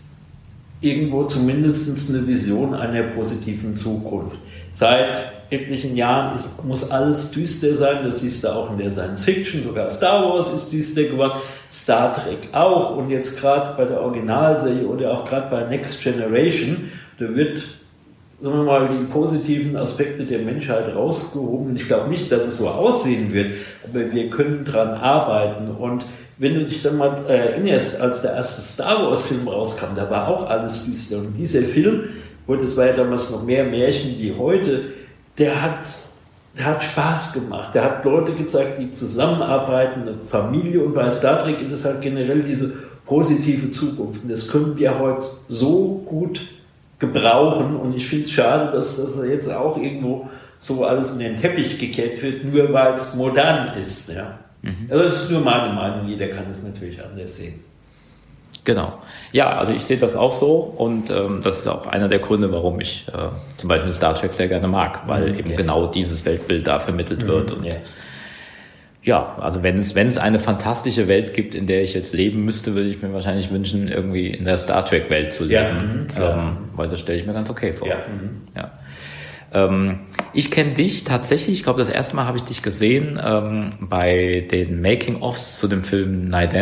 irgendwo 0.82 1.24
zumindest 1.24 2.10
eine 2.10 2.26
Vision 2.26 2.74
einer 2.74 3.02
positiven 3.02 3.74
Zukunft. 3.74 4.38
Seit 4.72 5.32
etlichen 5.50 5.96
Jahren 5.96 6.34
ist, 6.34 6.64
muss 6.64 6.90
alles 6.90 7.32
düster 7.32 7.74
sein. 7.74 8.04
Das 8.04 8.20
siehst 8.20 8.44
du 8.44 8.48
auch 8.48 8.70
in 8.70 8.78
der 8.78 8.92
Science 8.92 9.24
Fiction. 9.24 9.62
Sogar 9.62 9.88
Star 9.88 10.22
Wars 10.28 10.52
ist 10.52 10.72
düster 10.72 11.04
geworden. 11.04 11.40
Star 11.70 12.12
Trek 12.12 12.48
auch. 12.52 12.96
Und 12.96 13.10
jetzt 13.10 13.38
gerade 13.38 13.76
bei 13.76 13.84
der 13.84 14.00
Originalserie 14.00 14.86
oder 14.86 15.12
auch 15.12 15.24
gerade 15.24 15.50
bei 15.50 15.64
Next 15.64 16.02
Generation, 16.02 16.90
da 17.18 17.34
wird, 17.34 17.58
sagen 18.40 18.58
wir 18.58 18.64
mal, 18.64 18.88
die 18.88 19.04
positiven 19.12 19.76
Aspekte 19.76 20.24
der 20.24 20.38
Menschheit 20.38 20.94
rausgehoben. 20.94 21.70
Und 21.70 21.76
ich 21.76 21.88
glaube 21.88 22.08
nicht, 22.08 22.30
dass 22.30 22.46
es 22.46 22.58
so 22.58 22.68
aussehen 22.68 23.32
wird. 23.32 23.56
Aber 23.84 24.12
wir 24.12 24.30
können 24.30 24.64
dran 24.64 24.90
arbeiten. 24.90 25.72
Und 25.72 26.06
wenn 26.38 26.54
du 26.54 26.64
dich 26.64 26.82
dann 26.82 26.96
mal 26.96 27.26
erinnerst, 27.26 28.00
als 28.00 28.22
der 28.22 28.34
erste 28.34 28.62
Star 28.62 29.02
Wars 29.02 29.26
Film 29.26 29.48
rauskam, 29.48 29.96
da 29.96 30.08
war 30.08 30.28
auch 30.28 30.48
alles 30.48 30.86
düster. 30.86 31.18
Und 31.18 31.36
dieser 31.36 31.62
Film, 31.62 32.04
und 32.46 32.62
es 32.62 32.76
war 32.76 32.86
ja 32.86 32.92
damals 32.92 33.30
noch 33.30 33.44
mehr 33.44 33.64
Märchen 33.64 34.18
wie 34.18 34.34
heute, 34.36 34.92
der 35.38 35.62
hat, 35.62 35.98
der 36.56 36.66
hat 36.66 36.84
Spaß 36.84 37.32
gemacht. 37.32 37.74
Der 37.74 37.84
hat 37.84 38.04
Leute 38.04 38.32
gezeigt, 38.32 38.80
die 38.80 38.92
zusammenarbeiten, 38.92 40.02
eine 40.02 40.16
Familie. 40.26 40.82
Und 40.82 40.94
bei 40.94 41.08
Star 41.10 41.38
Trek 41.38 41.60
ist 41.60 41.72
es 41.72 41.84
halt 41.84 42.02
generell 42.02 42.42
diese 42.42 42.74
positive 43.06 43.70
Zukunft. 43.70 44.22
Und 44.22 44.30
das 44.30 44.48
können 44.48 44.76
wir 44.76 44.98
heute 44.98 45.26
so 45.48 46.02
gut 46.04 46.40
gebrauchen. 46.98 47.76
Und 47.76 47.94
ich 47.94 48.06
finde 48.06 48.26
es 48.26 48.32
schade, 48.32 48.70
dass 48.72 48.96
das 48.96 49.18
jetzt 49.26 49.50
auch 49.50 49.76
irgendwo 49.76 50.28
so 50.58 50.84
alles 50.84 51.10
in 51.10 51.18
den 51.18 51.36
Teppich 51.36 51.78
gekehrt 51.78 52.22
wird, 52.22 52.44
nur 52.44 52.72
weil 52.72 52.94
es 52.94 53.14
modern 53.14 53.78
ist. 53.78 54.12
Ja. 54.12 54.38
Mhm. 54.62 54.88
Also 54.90 55.04
das 55.04 55.22
ist 55.22 55.30
nur 55.30 55.40
meine 55.40 55.72
Meinung. 55.72 56.06
Jeder 56.06 56.28
kann 56.28 56.44
es 56.50 56.62
natürlich 56.62 57.02
anders 57.02 57.36
sehen. 57.36 57.64
Genau. 58.70 58.92
Ja, 59.32 59.58
also 59.58 59.74
ich 59.74 59.82
sehe 59.82 59.96
das 59.96 60.14
auch 60.14 60.32
so 60.32 60.58
und 60.58 61.10
ähm, 61.10 61.40
das 61.42 61.58
ist 61.58 61.66
auch 61.66 61.88
einer 61.88 62.06
der 62.06 62.20
Gründe, 62.20 62.52
warum 62.52 62.80
ich 62.80 63.04
äh, 63.08 63.56
zum 63.56 63.68
Beispiel 63.68 63.92
Star 63.92 64.14
Trek 64.14 64.32
sehr 64.32 64.46
gerne 64.46 64.68
mag, 64.68 65.08
weil 65.08 65.32
mhm, 65.32 65.38
eben 65.40 65.56
genau 65.56 65.88
dieses 65.88 66.24
Weltbild 66.24 66.68
da 66.68 66.78
vermittelt 66.78 67.24
mhm, 67.24 67.26
wird 67.26 67.50
und 67.50 67.64
ja. 67.64 67.72
ja, 69.02 69.36
also 69.40 69.64
wenn 69.64 69.76
es 69.76 69.96
wenn 69.96 70.06
es 70.06 70.18
eine 70.18 70.38
fantastische 70.38 71.08
Welt 71.08 71.34
gibt, 71.34 71.56
in 71.56 71.66
der 71.66 71.82
ich 71.82 71.94
jetzt 71.94 72.14
leben 72.14 72.44
müsste, 72.44 72.76
würde 72.76 72.90
ich 72.90 73.02
mir 73.02 73.12
wahrscheinlich 73.12 73.50
wünschen, 73.50 73.88
irgendwie 73.88 74.28
in 74.28 74.44
der 74.44 74.56
Star 74.56 74.84
Trek 74.84 75.10
Welt 75.10 75.32
zu 75.32 75.46
leben, 75.46 76.06
ja, 76.16 76.36
mhm, 76.36 76.40
ähm, 76.40 76.56
weil 76.76 76.88
das 76.88 77.00
stelle 77.00 77.18
ich 77.18 77.26
mir 77.26 77.32
ganz 77.32 77.50
okay 77.50 77.72
vor. 77.72 77.88
Ja. 77.88 77.96
Mhm. 77.96 78.42
ja. 78.56 78.70
Ähm, 79.52 80.00
ich 80.32 80.50
kenne 80.50 80.72
dich 80.72 81.04
tatsächlich, 81.04 81.58
ich 81.58 81.62
glaube, 81.64 81.80
das 81.80 81.88
erste 81.88 82.16
Mal 82.16 82.26
habe 82.26 82.36
ich 82.36 82.44
dich 82.44 82.62
gesehen 82.62 83.20
ähm, 83.22 83.70
bei 83.80 84.46
den 84.50 84.80
Making-ofs 84.80 85.58
zu 85.58 85.68
dem 85.68 85.82
Film 85.84 86.28
Night 86.28 86.54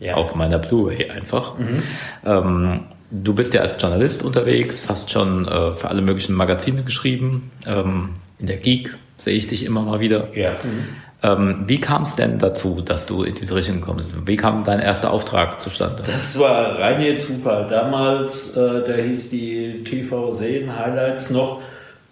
ja. 0.00 0.14
auf 0.14 0.34
meiner 0.34 0.58
Blu-ray 0.58 1.10
einfach. 1.10 1.58
Mhm. 1.58 1.82
Ähm, 2.24 2.80
du 3.10 3.34
bist 3.34 3.54
ja 3.54 3.62
als 3.62 3.80
Journalist 3.80 4.22
unterwegs, 4.22 4.88
hast 4.88 5.10
schon 5.10 5.46
äh, 5.46 5.72
für 5.72 5.88
alle 5.88 6.02
möglichen 6.02 6.34
Magazine 6.34 6.82
geschrieben. 6.82 7.50
Ähm, 7.66 8.10
in 8.38 8.46
der 8.46 8.56
Geek 8.56 8.94
sehe 9.16 9.34
ich 9.34 9.48
dich 9.48 9.64
immer 9.64 9.82
mal 9.82 10.00
wieder. 10.00 10.28
Ja. 10.34 10.52
Mhm. 10.52 10.86
Ähm, 11.20 11.64
wie 11.66 11.80
kam 11.80 12.02
es 12.02 12.14
denn 12.14 12.38
dazu, 12.38 12.80
dass 12.80 13.06
du 13.06 13.24
in 13.24 13.34
diese 13.34 13.56
Richtung 13.56 13.80
gekommen 13.80 13.98
bist? 13.98 14.14
Wie 14.26 14.36
kam 14.36 14.62
dein 14.62 14.78
erster 14.78 15.12
Auftrag 15.12 15.60
zustande? 15.60 16.04
Das 16.06 16.38
war 16.38 16.78
reiner 16.78 17.16
Zufall. 17.16 17.66
Damals, 17.68 18.56
äh, 18.56 18.84
da 18.86 18.92
hieß 18.94 19.30
die 19.30 19.82
TV-Serien-Highlights 19.82 21.30
noch 21.30 21.60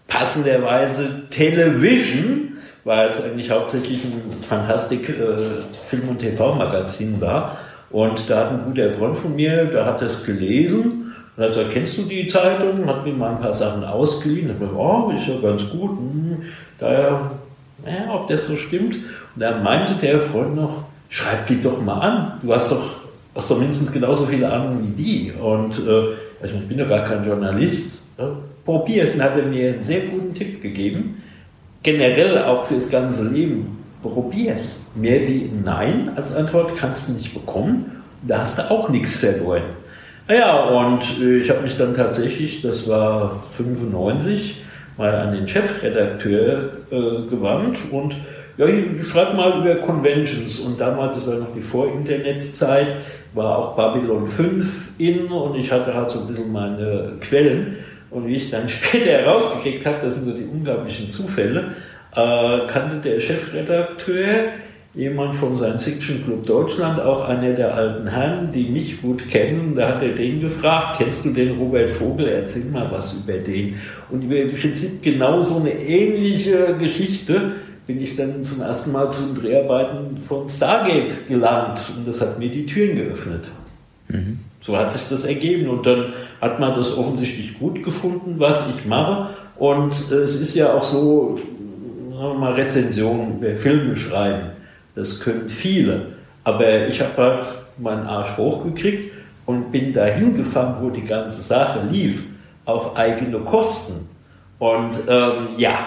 passenderweise 0.09 1.29
Television, 1.29 2.59
weil 2.85 3.11
es 3.11 3.23
eigentlich 3.23 3.51
hauptsächlich 3.51 4.05
ein 4.05 4.43
Fantastik-Film- 4.43 6.05
äh, 6.05 6.11
und 6.11 6.19
TV-Magazin 6.19 7.21
war. 7.21 7.59
Und 7.91 8.29
da 8.29 8.39
hat 8.41 8.51
ein 8.53 8.65
guter 8.65 8.91
Freund 8.91 9.17
von 9.17 9.35
mir, 9.35 9.65
der 9.67 9.87
hat 9.87 10.03
das 10.03 10.25
gelesen 10.25 11.15
und 11.37 11.43
hat 11.43 11.51
gesagt, 11.51 11.71
kennst 11.71 11.99
du 11.99 12.03
die 12.03 12.27
Zeitung? 12.27 12.87
Hat 12.87 13.05
mir 13.05 13.13
mal 13.13 13.33
ein 13.33 13.41
paar 13.41 13.53
Sachen 13.53 13.85
ausgeliehen. 13.85 14.49
Hat 14.49 14.61
mir 14.61 14.67
gesagt, 14.67 14.81
oh, 14.81 15.13
ist 15.15 15.27
ja 15.27 15.35
ganz 15.41 15.69
gut. 15.69 15.91
Hm, 15.91 16.43
daher 16.79 17.31
naja, 17.85 18.15
ob 18.15 18.29
das 18.29 18.47
so 18.47 18.57
stimmt. 18.57 18.97
Und 18.97 19.41
da 19.41 19.59
meinte 19.61 19.95
der 19.95 20.21
Freund 20.21 20.57
noch, 20.57 20.85
schreib 21.09 21.47
die 21.47 21.61
doch 21.61 21.81
mal 21.81 21.99
an. 22.01 22.33
Du 22.43 22.53
hast 22.53 22.71
doch, 22.71 22.97
hast 23.35 23.51
doch 23.51 23.59
mindestens 23.59 23.93
genauso 23.93 24.27
viele 24.27 24.51
Ahnung 24.51 24.83
wie 24.83 25.03
die. 25.03 25.33
Und 25.33 25.79
äh, 25.79 26.45
ich 26.45 26.53
bin 26.69 26.79
doch 26.79 26.89
gar 26.89 27.05
kein 27.05 27.25
Journalist. 27.25 28.03
Ja, 28.19 28.31
Probier 28.67 29.05
es. 29.05 29.15
Und 29.15 29.23
hat 29.23 29.37
er 29.37 29.45
mir 29.45 29.73
einen 29.73 29.83
sehr 29.83 30.01
guten 30.03 30.35
Tipp 30.35 30.61
gegeben. 30.61 31.23
Generell 31.83 32.43
auch 32.45 32.67
fürs 32.67 32.91
ganze 32.91 33.27
Leben. 33.27 33.79
Probier 34.03 34.53
es. 34.55 34.93
Mehr 34.95 35.27
wie 35.27 35.51
Nein 35.65 36.11
als 36.17 36.35
Antwort 36.35 36.77
kannst 36.77 37.09
du 37.09 37.15
nicht 37.15 37.33
bekommen. 37.33 38.03
Da 38.27 38.41
hast 38.41 38.59
du 38.59 38.71
auch 38.71 38.91
nichts 38.91 39.21
verloren. 39.21 39.63
Ja, 40.29 40.65
und 40.65 41.21
äh, 41.21 41.39
ich 41.39 41.49
habe 41.49 41.63
mich 41.63 41.77
dann 41.77 41.95
tatsächlich, 41.95 42.61
das 42.61 42.89
war 42.89 43.41
95, 43.57 44.63
mal 44.97 45.15
an 45.15 45.33
den 45.33 45.47
Chefredakteur 45.47 46.71
äh, 46.91 47.29
gewandt 47.29 47.79
und 47.93 48.17
ja, 48.57 48.67
schreibt 49.05 49.35
mal 49.37 49.61
über 49.61 49.77
Conventions. 49.77 50.59
Und 50.61 50.81
damals, 50.81 51.17
das 51.17 51.29
war 51.29 51.39
noch 51.39 51.53
die 51.53 51.61
Vor-Internet-Zeit, 51.61 52.97
war 53.35 53.59
auch 53.59 53.77
Babylon 53.77 54.27
5 54.27 54.93
in 54.99 55.27
und 55.27 55.59
ich 55.59 55.71
hatte 55.71 55.95
halt 55.95 56.11
so 56.11 56.21
ein 56.21 56.27
bisschen 56.27 56.51
meine 56.51 57.13
Quellen. 57.21 57.77
Und 58.17 58.27
wie 58.27 58.37
ich 58.37 58.51
dann 58.51 58.67
später 58.69 59.11
herausgekriegt 59.11 59.85
habe, 59.85 59.99
das 60.01 60.15
sind 60.15 60.25
so 60.25 60.37
die 60.37 60.49
unglaublichen 60.49 61.09
Zufälle, 61.09 61.75
äh, 62.15 62.67
kannte 62.67 62.97
der 63.03 63.21
Chefredakteur 63.21 64.47
jemand 64.95 65.35
vom 65.35 65.55
Science 65.55 65.85
Fiction 65.85 66.25
Club 66.25 66.47
Deutschland, 66.47 66.99
auch 66.99 67.29
einer 67.29 67.53
der 67.53 67.75
alten 67.75 68.09
Herren, 68.09 68.51
die 68.51 68.71
mich 68.71 69.03
gut 69.03 69.29
kennen. 69.29 69.75
Da 69.77 69.91
hat 69.91 70.03
er 70.03 70.15
den 70.15 70.41
gefragt, 70.41 70.97
kennst 70.97 71.27
du 71.27 71.35
den 71.35 71.59
Robert 71.59 71.91
Vogel? 71.91 72.29
Erzähl 72.29 72.65
mal 72.65 72.91
was 72.91 73.13
über 73.13 73.35
den. 73.35 73.79
Und 74.11 74.25
über 74.25 74.37
im 74.37 74.57
Prinzip 74.57 75.03
genau 75.03 75.43
so 75.43 75.57
eine 75.57 75.73
ähnliche 75.73 76.75
Geschichte 76.79 77.53
bin 77.87 78.01
ich 78.01 78.17
dann 78.17 78.43
zum 78.43 78.63
ersten 78.63 78.93
Mal 78.93 79.11
zu 79.11 79.23
den 79.23 79.35
Dreharbeiten 79.35 80.23
von 80.23 80.49
Stargate 80.49 81.27
gelangt. 81.29 81.83
Und 81.95 82.09
das 82.09 82.23
hat 82.23 82.39
mir 82.39 82.49
die 82.49 82.65
Türen 82.65 82.97
geöffnet. 82.97 83.51
Mhm. 84.09 84.39
So 84.63 84.77
hat 84.79 84.93
sich 84.93 85.03
das 85.11 85.25
ergeben. 85.25 85.69
Und 85.69 85.85
dann 85.85 86.15
hat 86.41 86.61
man 86.61 86.75
das 86.75 86.97
offensichtlich 86.97 87.59
gut 87.59 87.83
gefunden, 87.83 88.37
was 88.39 88.69
ich 88.71 88.85
mache. 88.85 89.31
Und 89.57 90.11
es 90.11 90.37
ist 90.37 90.55
ja 90.55 90.75
auch 90.75 90.83
so, 90.83 91.39
sagen 92.11 92.33
wir 92.33 92.35
mal, 92.35 92.53
Rezensionen 92.53 93.39
über 93.39 93.57
Filme 93.57 93.97
schreiben 93.97 94.57
das 94.97 95.21
können 95.21 95.49
viele. 95.49 96.15
Aber 96.43 96.89
ich 96.89 97.01
habe 97.01 97.17
halt 97.17 97.47
meinen 97.79 98.07
Arsch 98.07 98.37
hochgekriegt 98.37 99.13
und 99.45 99.71
bin 99.71 99.93
dahin 99.93 100.35
gefahren, 100.35 100.77
wo 100.81 100.91
die 100.91 101.05
ganze 101.05 101.43
Sache 101.43 101.87
lief, 101.89 102.25
auf 102.65 102.97
eigene 102.97 103.39
Kosten. 103.41 104.09
Und 104.59 105.03
ähm, 105.09 105.49
ja, 105.57 105.79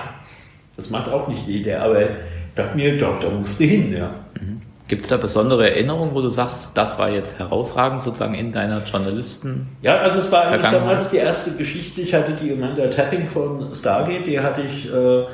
das 0.75 0.89
macht 0.91 1.09
auch 1.09 1.27
nicht 1.27 1.45
jeder, 1.45 1.81
aber 1.81 2.01
ich 2.01 2.07
dachte 2.55 2.77
mir, 2.77 2.97
doch, 2.97 3.19
da 3.19 3.29
musst 3.29 3.59
du 3.59 3.65
hin, 3.65 3.91
ja. 3.91 4.13
Gibt 4.89 5.03
es 5.03 5.09
da 5.09 5.17
besondere 5.17 5.69
Erinnerungen, 5.69 6.15
wo 6.15 6.21
du 6.21 6.29
sagst, 6.29 6.71
das 6.73 6.97
war 6.97 7.11
jetzt 7.11 7.37
herausragend 7.37 8.01
sozusagen 8.01 8.33
in 8.33 8.51
deiner 8.51 8.83
Journalisten? 8.83 9.67
Ja, 9.83 9.99
also 9.99 10.17
es 10.17 10.31
war 10.31 10.45
eigentlich 10.45 10.71
damals 10.71 11.11
die 11.11 11.17
erste 11.17 11.51
Geschichte. 11.51 12.01
Ich 12.01 12.11
hatte 12.15 12.31
die 12.31 12.51
Amanda 12.51 12.87
Tapping 12.87 13.27
von 13.27 13.71
Stargate, 13.71 14.25
die 14.25 14.39
hatte 14.39 14.63
ich 14.63 14.91
äh, 14.91 15.19
äh, 15.19 15.27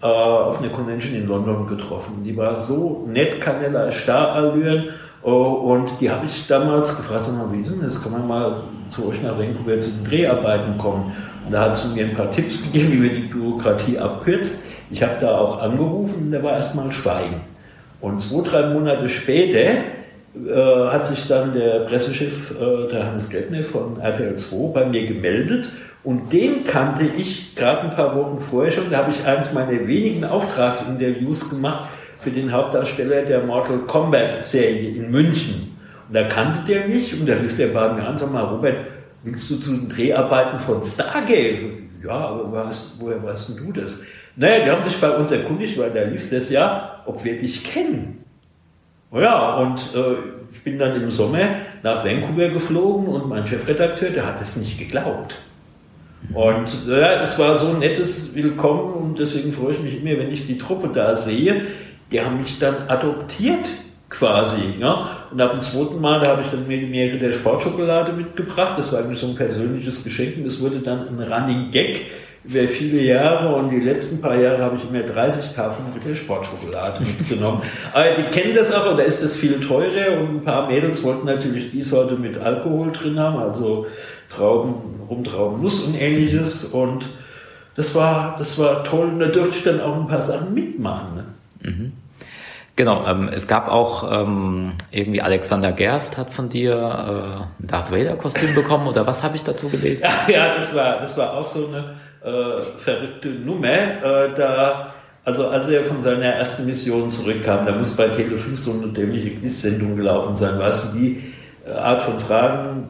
auf 0.00 0.60
einer 0.60 0.70
Convention 0.70 1.14
in 1.14 1.28
London 1.28 1.66
getroffen. 1.66 2.24
Die 2.24 2.34
war 2.34 2.56
so 2.56 3.06
nett, 3.06 3.38
keinerlei 3.38 3.90
Starallüren. 3.90 4.86
Oh, 5.22 5.30
und 5.30 6.00
die 6.00 6.10
habe 6.10 6.24
ich 6.24 6.46
damals 6.46 6.96
gefragt, 6.96 7.24
sag 7.24 7.34
mal, 7.34 7.52
wie 7.52 7.60
ist 7.60 7.70
denn 7.70 7.82
das? 7.82 8.02
Kann 8.02 8.12
man 8.12 8.26
mal 8.26 8.62
zu 8.88 9.08
euch 9.08 9.22
nach 9.22 9.38
Vancouver 9.38 9.78
zu 9.78 9.90
den 9.90 10.04
Dreharbeiten 10.04 10.78
kommen? 10.78 11.12
Und 11.44 11.52
da 11.52 11.66
hat 11.66 11.76
sie 11.76 11.88
mir 11.88 12.06
ein 12.06 12.16
paar 12.16 12.30
Tipps 12.30 12.72
gegeben, 12.72 12.92
wie 12.92 13.08
man 13.08 13.14
die 13.14 13.28
Bürokratie 13.28 13.98
abkürzt. 13.98 14.64
Ich 14.90 15.02
habe 15.02 15.16
da 15.20 15.36
auch 15.36 15.60
angerufen 15.60 16.22
und 16.24 16.32
da 16.32 16.42
war 16.42 16.54
erstmal 16.54 16.90
Schweigen. 16.90 17.51
Und 18.02 18.20
zwei, 18.20 18.42
drei 18.42 18.66
Monate 18.74 19.08
später 19.08 19.58
äh, 19.58 19.84
hat 20.90 21.06
sich 21.06 21.26
dann 21.28 21.52
der 21.52 21.80
Pressechef, 21.86 22.50
äh, 22.50 22.88
der 22.90 23.06
Hannes 23.06 23.30
Glettner 23.30 23.64
von 23.64 23.98
RTL 23.98 24.36
2, 24.36 24.72
bei 24.72 24.84
mir 24.84 25.06
gemeldet 25.06 25.70
und 26.04 26.32
den 26.32 26.64
kannte 26.64 27.04
ich 27.16 27.54
gerade 27.54 27.82
ein 27.82 27.90
paar 27.90 28.16
Wochen 28.16 28.40
vorher 28.40 28.72
schon. 28.72 28.90
Da 28.90 28.98
habe 28.98 29.10
ich 29.10 29.24
eins 29.24 29.52
meiner 29.52 29.86
wenigen 29.86 30.24
Auftragsinterviews 30.24 31.48
gemacht 31.48 31.90
für 32.18 32.30
den 32.30 32.50
Hauptdarsteller 32.50 33.22
der 33.22 33.44
Mortal 33.44 33.78
Kombat 33.86 34.34
Serie 34.42 34.90
in 34.90 35.10
München. 35.10 35.76
Und 36.08 36.14
da 36.14 36.24
kannte 36.24 36.60
der 36.66 36.88
mich 36.88 37.18
und 37.18 37.28
da 37.28 37.34
rief 37.34 37.56
der 37.56 37.68
bei 37.68 37.92
mir 37.92 38.04
an, 38.04 38.16
sag 38.16 38.32
mal, 38.32 38.42
Robert, 38.42 38.78
willst 39.22 39.48
du 39.48 39.56
zu 39.56 39.70
den 39.76 39.88
Dreharbeiten 39.88 40.58
von 40.58 40.82
Stargate? 40.82 41.82
Ja, 42.04 42.10
aber 42.10 42.52
was, 42.52 42.96
woher 42.98 43.22
weißt 43.22 43.50
du 43.50 43.72
das? 43.72 43.98
Naja, 44.34 44.64
die 44.64 44.70
haben 44.70 44.82
sich 44.82 44.96
bei 45.00 45.10
uns 45.10 45.30
erkundigt, 45.30 45.78
weil 45.78 45.90
da 45.90 46.02
lief 46.02 46.30
das 46.30 46.50
ja, 46.50 47.02
ob 47.06 47.24
wir 47.24 47.38
dich 47.38 47.62
kennen. 47.62 48.24
Oh 49.10 49.20
ja, 49.20 49.56
und 49.56 49.94
äh, 49.94 50.14
ich 50.52 50.64
bin 50.64 50.78
dann 50.78 51.00
im 51.00 51.10
Sommer 51.10 51.56
nach 51.82 52.04
Vancouver 52.04 52.48
geflogen 52.48 53.08
und 53.08 53.28
mein 53.28 53.46
Chefredakteur, 53.46 54.10
der 54.10 54.26
hat 54.26 54.40
es 54.40 54.56
nicht 54.56 54.78
geglaubt. 54.78 55.38
Und 56.32 56.86
ja, 56.86 57.20
es 57.20 57.38
war 57.38 57.56
so 57.56 57.68
ein 57.68 57.80
nettes 57.80 58.34
Willkommen 58.34 58.94
und 58.94 59.18
deswegen 59.18 59.52
freue 59.52 59.72
ich 59.72 59.80
mich 59.80 60.02
immer, 60.02 60.18
wenn 60.18 60.30
ich 60.30 60.46
die 60.46 60.56
Truppe 60.56 60.88
da 60.88 61.14
sehe. 61.14 61.66
Die 62.10 62.20
haben 62.20 62.38
mich 62.38 62.58
dann 62.58 62.88
adoptiert 62.88 63.70
quasi. 64.22 64.62
Ja? 64.78 65.10
Und 65.30 65.40
ab 65.40 65.50
dem 65.50 65.60
zweiten 65.60 66.00
Mal, 66.00 66.20
da 66.20 66.28
habe 66.28 66.42
ich 66.42 66.48
dann 66.48 66.66
mir 66.66 66.78
die 66.78 66.86
Meere 66.86 67.18
der 67.18 67.32
Sportschokolade 67.32 68.12
mitgebracht. 68.12 68.74
Das 68.76 68.92
war 68.92 69.00
eigentlich 69.00 69.18
so 69.18 69.26
ein 69.26 69.34
persönliches 69.34 70.04
Geschenk 70.04 70.36
und 70.36 70.44
das 70.44 70.60
wurde 70.60 70.78
dann 70.78 71.08
ein 71.08 71.20
Running 71.20 71.70
Gag 71.70 72.06
über 72.44 72.66
viele 72.66 73.00
Jahre 73.02 73.54
und 73.54 73.68
die 73.68 73.78
letzten 73.78 74.20
paar 74.20 74.34
Jahre 74.34 74.62
habe 74.62 74.76
ich 74.76 74.88
immer 74.88 75.02
30 75.02 75.54
Tafeln 75.54 75.86
mit 75.94 76.04
der 76.04 76.14
Sportschokolade 76.14 77.00
mitgenommen. 77.18 77.62
Aber 77.92 78.10
die 78.10 78.22
kennen 78.22 78.54
das 78.54 78.72
auch 78.72 78.90
und 78.90 78.98
da 78.98 79.02
ist 79.02 79.22
das 79.22 79.34
viel 79.34 79.60
teurer 79.60 80.20
und 80.20 80.36
ein 80.36 80.44
paar 80.44 80.68
Mädels 80.68 81.02
wollten 81.04 81.26
natürlich 81.26 81.70
die 81.70 81.82
Sorte 81.82 82.14
mit 82.14 82.38
Alkohol 82.38 82.90
drin 82.92 83.18
haben, 83.18 83.38
also 83.38 83.86
Trauben, 84.28 84.74
Rumtraubennuss 85.08 85.84
und 85.84 85.94
ähnliches. 85.94 86.64
Und 86.64 87.08
das 87.76 87.94
war, 87.94 88.34
das 88.38 88.58
war 88.58 88.82
toll. 88.82 89.08
Und 89.08 89.20
da 89.20 89.26
durfte 89.26 89.56
ich 89.56 89.64
dann 89.64 89.80
auch 89.80 89.96
ein 89.96 90.08
paar 90.08 90.20
Sachen 90.20 90.52
mitmachen. 90.52 91.14
Ne? 91.14 91.24
Mhm. 91.70 91.92
Genau, 92.74 93.06
ähm, 93.06 93.28
es 93.28 93.46
gab 93.46 93.68
auch 93.68 94.22
ähm, 94.22 94.70
irgendwie 94.90 95.20
Alexander 95.20 95.72
Gerst 95.72 96.16
hat 96.16 96.32
von 96.32 96.48
dir 96.48 96.72
äh, 96.72 97.62
ein 97.62 97.66
Darth 97.66 97.92
Vader 97.92 98.16
Kostüm 98.16 98.54
bekommen 98.54 98.88
oder 98.88 99.06
was 99.06 99.22
habe 99.22 99.36
ich 99.36 99.44
dazu 99.44 99.68
gelesen? 99.68 100.04
Ja, 100.04 100.14
ja, 100.32 100.54
das 100.54 100.74
war 100.74 100.98
das 101.00 101.16
war 101.16 101.34
auch 101.34 101.44
so 101.44 101.68
eine 101.68 101.94
äh, 102.24 102.62
verrückte 102.62 103.28
Nummer. 103.28 103.68
Äh, 103.68 104.34
da 104.34 104.94
also 105.24 105.48
als 105.48 105.68
er 105.68 105.84
von 105.84 106.02
seiner 106.02 106.24
ersten 106.24 106.66
Mission 106.66 107.08
zurückkam, 107.08 107.64
da 107.64 107.72
muss 107.72 107.92
bei 107.92 108.08
Tele 108.08 108.36
5 108.36 108.58
so 108.58 108.72
eine 108.72 108.88
dämliche 108.88 109.30
Quiz-Sendung 109.36 109.96
gelaufen 109.96 110.34
sein, 110.34 110.58
weißt 110.58 110.94
du, 110.94 110.98
die 110.98 111.32
äh, 111.66 111.72
Art 111.72 112.02
von 112.02 112.18
Fragen, 112.18 112.88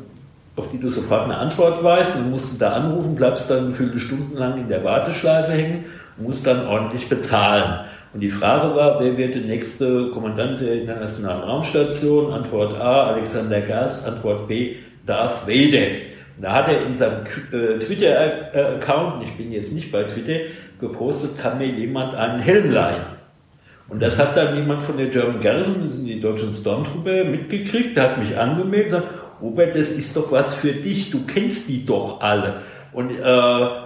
auf 0.56 0.70
die 0.70 0.78
du 0.78 0.88
sofort 0.88 1.24
eine 1.24 1.36
Antwort 1.36 1.82
weißt. 1.82 2.20
Du 2.20 2.22
musst 2.22 2.60
da 2.62 2.72
anrufen, 2.72 3.14
bleibst 3.14 3.50
dann 3.50 3.68
gefühlte 3.68 3.98
Stunden 3.98 4.36
lang 4.36 4.58
in 4.58 4.68
der 4.68 4.82
Warteschleife 4.84 5.52
hängen 5.52 5.84
und 6.16 6.24
musst 6.24 6.46
dann 6.46 6.66
ordentlich 6.66 7.08
bezahlen. 7.08 7.80
Und 8.12 8.21
die 8.21 8.28
Frage 8.28 8.75
war, 8.76 9.00
wer 9.00 9.16
wird 9.16 9.35
der 9.35 9.42
nächste 9.42 10.11
Kommandant 10.11 10.61
der 10.61 10.83
Internationalen 10.83 11.42
Raumstation? 11.42 12.33
Antwort 12.33 12.75
A, 12.75 13.07
Alexander 13.12 13.61
Gast. 13.62 14.07
Antwort 14.07 14.47
B, 14.49 14.76
Darth 15.07 15.47
Vader. 15.47 15.87
Und 16.37 16.42
da 16.42 16.52
hat 16.52 16.69
er 16.69 16.85
in 16.87 16.95
seinem 16.95 17.25
äh, 17.52 17.78
Twitter-Account, 17.78 19.23
ich 19.25 19.33
bin 19.37 19.52
jetzt 19.52 19.73
nicht 19.73 19.90
bei 19.90 20.04
Twitter, 20.04 20.40
gepostet, 20.78 21.38
kann 21.38 21.59
mir 21.59 21.69
jemand 21.69 22.14
einen 22.14 22.38
Helm 22.38 22.71
leihen? 22.71 23.04
Und 23.88 24.00
das 24.00 24.19
hat 24.19 24.37
dann 24.37 24.57
jemand 24.57 24.83
von 24.83 24.97
der 24.97 25.07
German 25.07 25.40
Garrison, 25.40 25.85
das 25.85 25.97
sind 25.97 26.07
die 26.07 26.21
deutschen 26.21 26.52
Stormtrooper, 26.52 27.25
mitgekriegt, 27.25 27.97
der 27.97 28.04
hat 28.04 28.19
mich 28.19 28.37
angemeldet 28.37 28.95
und 28.95 29.00
gesagt, 29.00 29.07
Robert, 29.42 29.75
das 29.75 29.90
ist 29.90 30.16
doch 30.16 30.31
was 30.31 30.54
für 30.54 30.73
dich, 30.73 31.11
du 31.11 31.26
kennst 31.26 31.69
die 31.69 31.85
doch 31.85 32.21
alle. 32.21 32.61
Und 32.92 33.11
äh, 33.11 33.81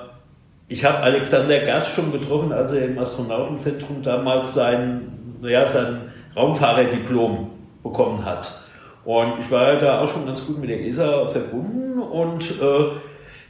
ich 0.68 0.85
habe 0.85 0.99
Alexander 0.99 1.61
Gast 1.61 1.94
schon 1.94 2.12
getroffen, 2.12 2.52
als 2.52 2.73
er 2.73 2.87
im 2.87 2.99
Astronautenzentrum 2.99 4.02
damals 4.02 4.54
sein, 4.54 5.37
ja, 5.42 5.66
sein 5.66 6.12
Raumfahrerdiplom 6.35 7.50
bekommen 7.82 8.25
hat. 8.25 8.61
Und 9.04 9.35
ich 9.40 9.50
war 9.50 9.76
da 9.76 10.00
auch 10.00 10.08
schon 10.08 10.26
ganz 10.26 10.44
gut 10.44 10.58
mit 10.58 10.68
der 10.68 10.85
ESA 10.85 11.28
verbunden 11.28 12.00
und 12.00 12.50
äh, 12.61 12.96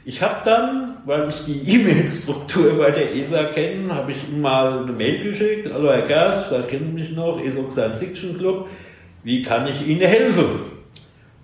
ich 0.05 0.21
habe 0.21 0.37
dann, 0.45 1.01
weil 1.05 1.27
ich 1.29 1.43
die 1.45 1.59
E-Mail-Struktur 1.75 2.77
bei 2.77 2.91
der 2.91 3.15
ESA 3.15 3.45
kenne, 3.45 3.93
habe 3.93 4.11
ich 4.11 4.29
ihm 4.29 4.41
mal 4.41 4.83
eine 4.83 4.91
Mail 4.91 5.23
geschickt. 5.23 5.67
Hallo 5.73 5.91
Herr 5.91 6.03
Gast, 6.03 6.47
vielleicht 6.47 6.69
Sie 6.69 6.77
mich 6.77 7.11
noch, 7.11 7.41
ESO 7.43 7.67
Science 7.69 7.99
Fiction 7.99 8.37
Club. 8.37 8.67
Wie 9.23 9.41
kann 9.41 9.67
ich 9.67 9.85
Ihnen 9.85 10.01
helfen? 10.01 10.45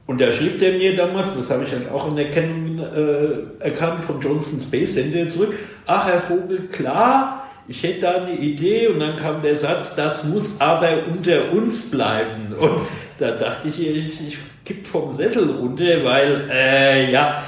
Und 0.05 0.21
da 0.21 0.31
schrieb 0.31 0.59
der 0.59 0.73
mir 0.73 0.93
damals, 0.95 1.35
das 1.35 1.49
habe 1.49 1.63
ich 1.63 1.71
halt 1.71 1.89
auch 1.89 2.07
in 2.09 2.15
der 2.15 2.29
Kennung 2.29 2.62
äh, 2.91 3.63
erkannt, 3.63 4.03
von 4.03 4.19
Johnson 4.19 4.59
Space 4.59 4.93
Center 4.93 5.27
zurück. 5.27 5.57
Ach, 5.85 6.07
Herr 6.07 6.21
Vogel, 6.21 6.67
klar, 6.67 7.49
ich 7.67 7.83
hätte 7.83 7.99
da 7.99 8.11
eine 8.23 8.37
Idee. 8.37 8.87
Und 8.87 8.99
dann 8.99 9.15
kam 9.15 9.41
der 9.41 9.55
Satz, 9.55 9.95
das 9.95 10.25
muss 10.25 10.59
aber 10.59 11.05
unter 11.07 11.51
uns 11.51 11.91
bleiben. 11.91 12.53
Und 12.53 12.81
da 13.17 13.31
dachte 13.31 13.67
ich, 13.67 13.79
ich, 13.79 14.27
ich 14.27 14.37
kipp 14.65 14.85
vom 14.87 15.09
Sessel 15.09 15.49
runter, 15.51 16.03
weil, 16.03 16.47
äh, 16.51 17.11
ja, 17.11 17.43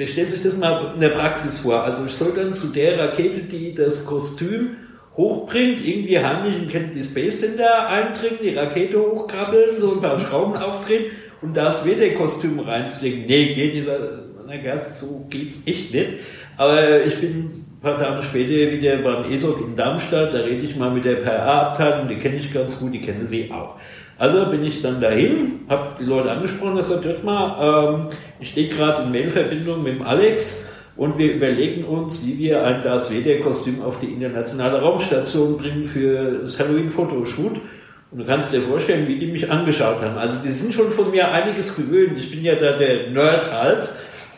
Wer 0.00 0.06
stellt 0.06 0.30
sich 0.30 0.42
das 0.42 0.56
mal 0.56 0.92
in 0.94 1.00
der 1.00 1.10
Praxis 1.10 1.58
vor? 1.58 1.82
Also 1.82 2.06
ich 2.06 2.12
soll 2.12 2.32
dann 2.34 2.54
zu 2.54 2.68
der 2.68 2.98
Rakete, 2.98 3.40
die 3.40 3.74
das 3.74 4.06
Kostüm 4.06 4.76
hochbringt, 5.14 5.86
irgendwie 5.86 6.18
heimlich 6.18 6.56
in 6.56 6.68
Kennedy 6.68 7.02
Space 7.02 7.40
Center 7.40 7.88
eindringen, 7.88 8.38
die 8.42 8.54
Rakete 8.54 8.98
hochkrabbeln, 8.98 9.80
so 9.80 9.92
ein 9.92 10.00
paar 10.00 10.18
Schrauben 10.20 10.56
aufdrehen 10.56 11.06
und 11.42 11.56
das 11.56 11.84
Wetter-Kostüm 11.84 12.60
reinzulegen. 12.60 13.26
Nee, 13.26 13.52
geht 13.52 13.74
dieser 13.74 14.29
na 14.50 14.56
Gast, 14.56 14.98
so 14.98 15.26
geht's 15.30 15.60
echt 15.64 15.94
nicht. 15.94 16.16
Aber 16.56 17.04
ich 17.04 17.16
bin 17.20 17.52
ein 17.52 17.78
paar 17.80 17.96
Tage 17.96 18.20
später 18.22 18.72
wieder 18.72 18.96
beim 18.96 19.30
ESOC 19.30 19.60
in 19.60 19.76
Darmstadt, 19.76 20.34
da 20.34 20.38
rede 20.38 20.64
ich 20.64 20.76
mal 20.76 20.90
mit 20.90 21.04
der 21.04 21.16
PRA-Abteilung, 21.16 22.08
die 22.08 22.16
kenne 22.16 22.36
ich 22.36 22.52
ganz 22.52 22.78
gut, 22.78 22.92
die 22.92 23.00
kennen 23.00 23.24
sie 23.24 23.50
auch. 23.52 23.76
Also 24.18 24.46
bin 24.46 24.64
ich 24.64 24.82
dann 24.82 25.00
dahin, 25.00 25.60
habe 25.68 25.96
die 26.00 26.04
Leute 26.04 26.32
angesprochen 26.32 26.72
und 26.72 26.78
gesagt, 26.78 27.04
hört 27.04 27.22
mal, 27.22 28.08
ähm, 28.08 28.16
ich 28.40 28.48
stehe 28.50 28.68
gerade 28.68 29.02
in 29.02 29.12
Mailverbindung 29.12 29.84
mit 29.84 29.94
dem 29.94 30.02
Alex 30.02 30.68
und 30.96 31.16
wir 31.16 31.32
überlegen 31.32 31.84
uns, 31.84 32.26
wie 32.26 32.36
wir 32.36 32.64
ein 32.64 32.82
Darth 32.82 33.10
Vader-Kostüm 33.14 33.80
auf 33.82 34.00
die 34.00 34.06
internationale 34.06 34.80
Raumstation 34.80 35.58
bringen 35.58 35.84
für 35.84 36.40
das 36.40 36.58
Halloween-Fotoshoot. 36.58 37.60
Und 38.10 38.18
du 38.18 38.24
kannst 38.24 38.52
dir 38.52 38.62
vorstellen, 38.62 39.06
wie 39.06 39.16
die 39.16 39.26
mich 39.26 39.50
angeschaut 39.50 40.02
haben. 40.02 40.18
Also 40.18 40.42
die 40.42 40.48
sind 40.48 40.74
schon 40.74 40.90
von 40.90 41.10
mir 41.10 41.30
einiges 41.30 41.76
gewöhnt. 41.76 42.18
Ich 42.18 42.30
bin 42.30 42.44
ja 42.44 42.56
da 42.56 42.72
der 42.72 43.10
Nerd 43.10 43.52
halt. 43.52 43.88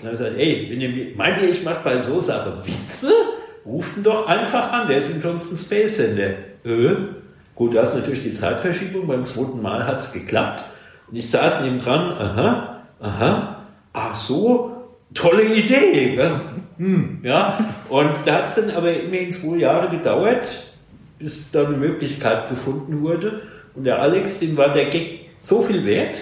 Und 0.02 0.10
dann 0.10 0.12
habe 0.12 0.14
ich 0.14 0.18
gesagt, 0.18 0.38
ey, 0.38 0.68
wenn 0.70 0.80
ihr, 0.80 1.16
meint 1.16 1.40
ihr, 1.40 1.48
ich 1.48 1.64
mache 1.64 1.80
bei 1.82 2.00
so 2.00 2.20
Sachen 2.20 2.58
Witze? 2.66 3.10
Ruft 3.64 3.96
ihn 3.96 4.02
doch 4.02 4.26
einfach 4.26 4.72
an, 4.72 4.88
der 4.88 4.98
ist 4.98 5.10
im 5.10 5.22
Johnson 5.22 5.56
Space 5.56 5.96
Center. 5.96 6.34
Äh? 6.64 6.96
Gut, 7.54 7.74
da 7.74 7.82
ist 7.82 7.94
natürlich 7.94 8.22
die 8.22 8.32
Zeitverschiebung, 8.32 9.06
beim 9.06 9.24
zweiten 9.24 9.62
Mal 9.62 9.86
hat 9.86 10.00
es 10.00 10.12
geklappt. 10.12 10.64
Und 11.08 11.16
ich 11.16 11.30
saß 11.30 11.62
neben 11.62 11.78
dran, 11.78 12.12
aha, 12.12 12.82
aha, 13.00 13.66
ach 13.92 14.14
so, 14.14 14.72
tolle 15.14 15.44
Idee. 15.44 16.18
Hm, 16.78 17.20
ja. 17.22 17.58
Und 17.88 18.26
da 18.26 18.34
hat 18.34 18.46
es 18.46 18.54
dann 18.54 18.70
aber 18.70 18.92
immerhin 18.92 19.30
zwei 19.30 19.58
Jahre 19.58 19.88
gedauert, 19.88 20.72
bis 21.18 21.52
da 21.52 21.66
eine 21.66 21.76
Möglichkeit 21.76 22.48
gefunden 22.48 23.02
wurde. 23.02 23.42
Und 23.74 23.84
der 23.84 24.00
Alex, 24.00 24.38
dem 24.40 24.56
war 24.56 24.72
der 24.72 24.86
Gag 24.86 25.30
so 25.38 25.62
viel 25.62 25.84
wert, 25.84 26.20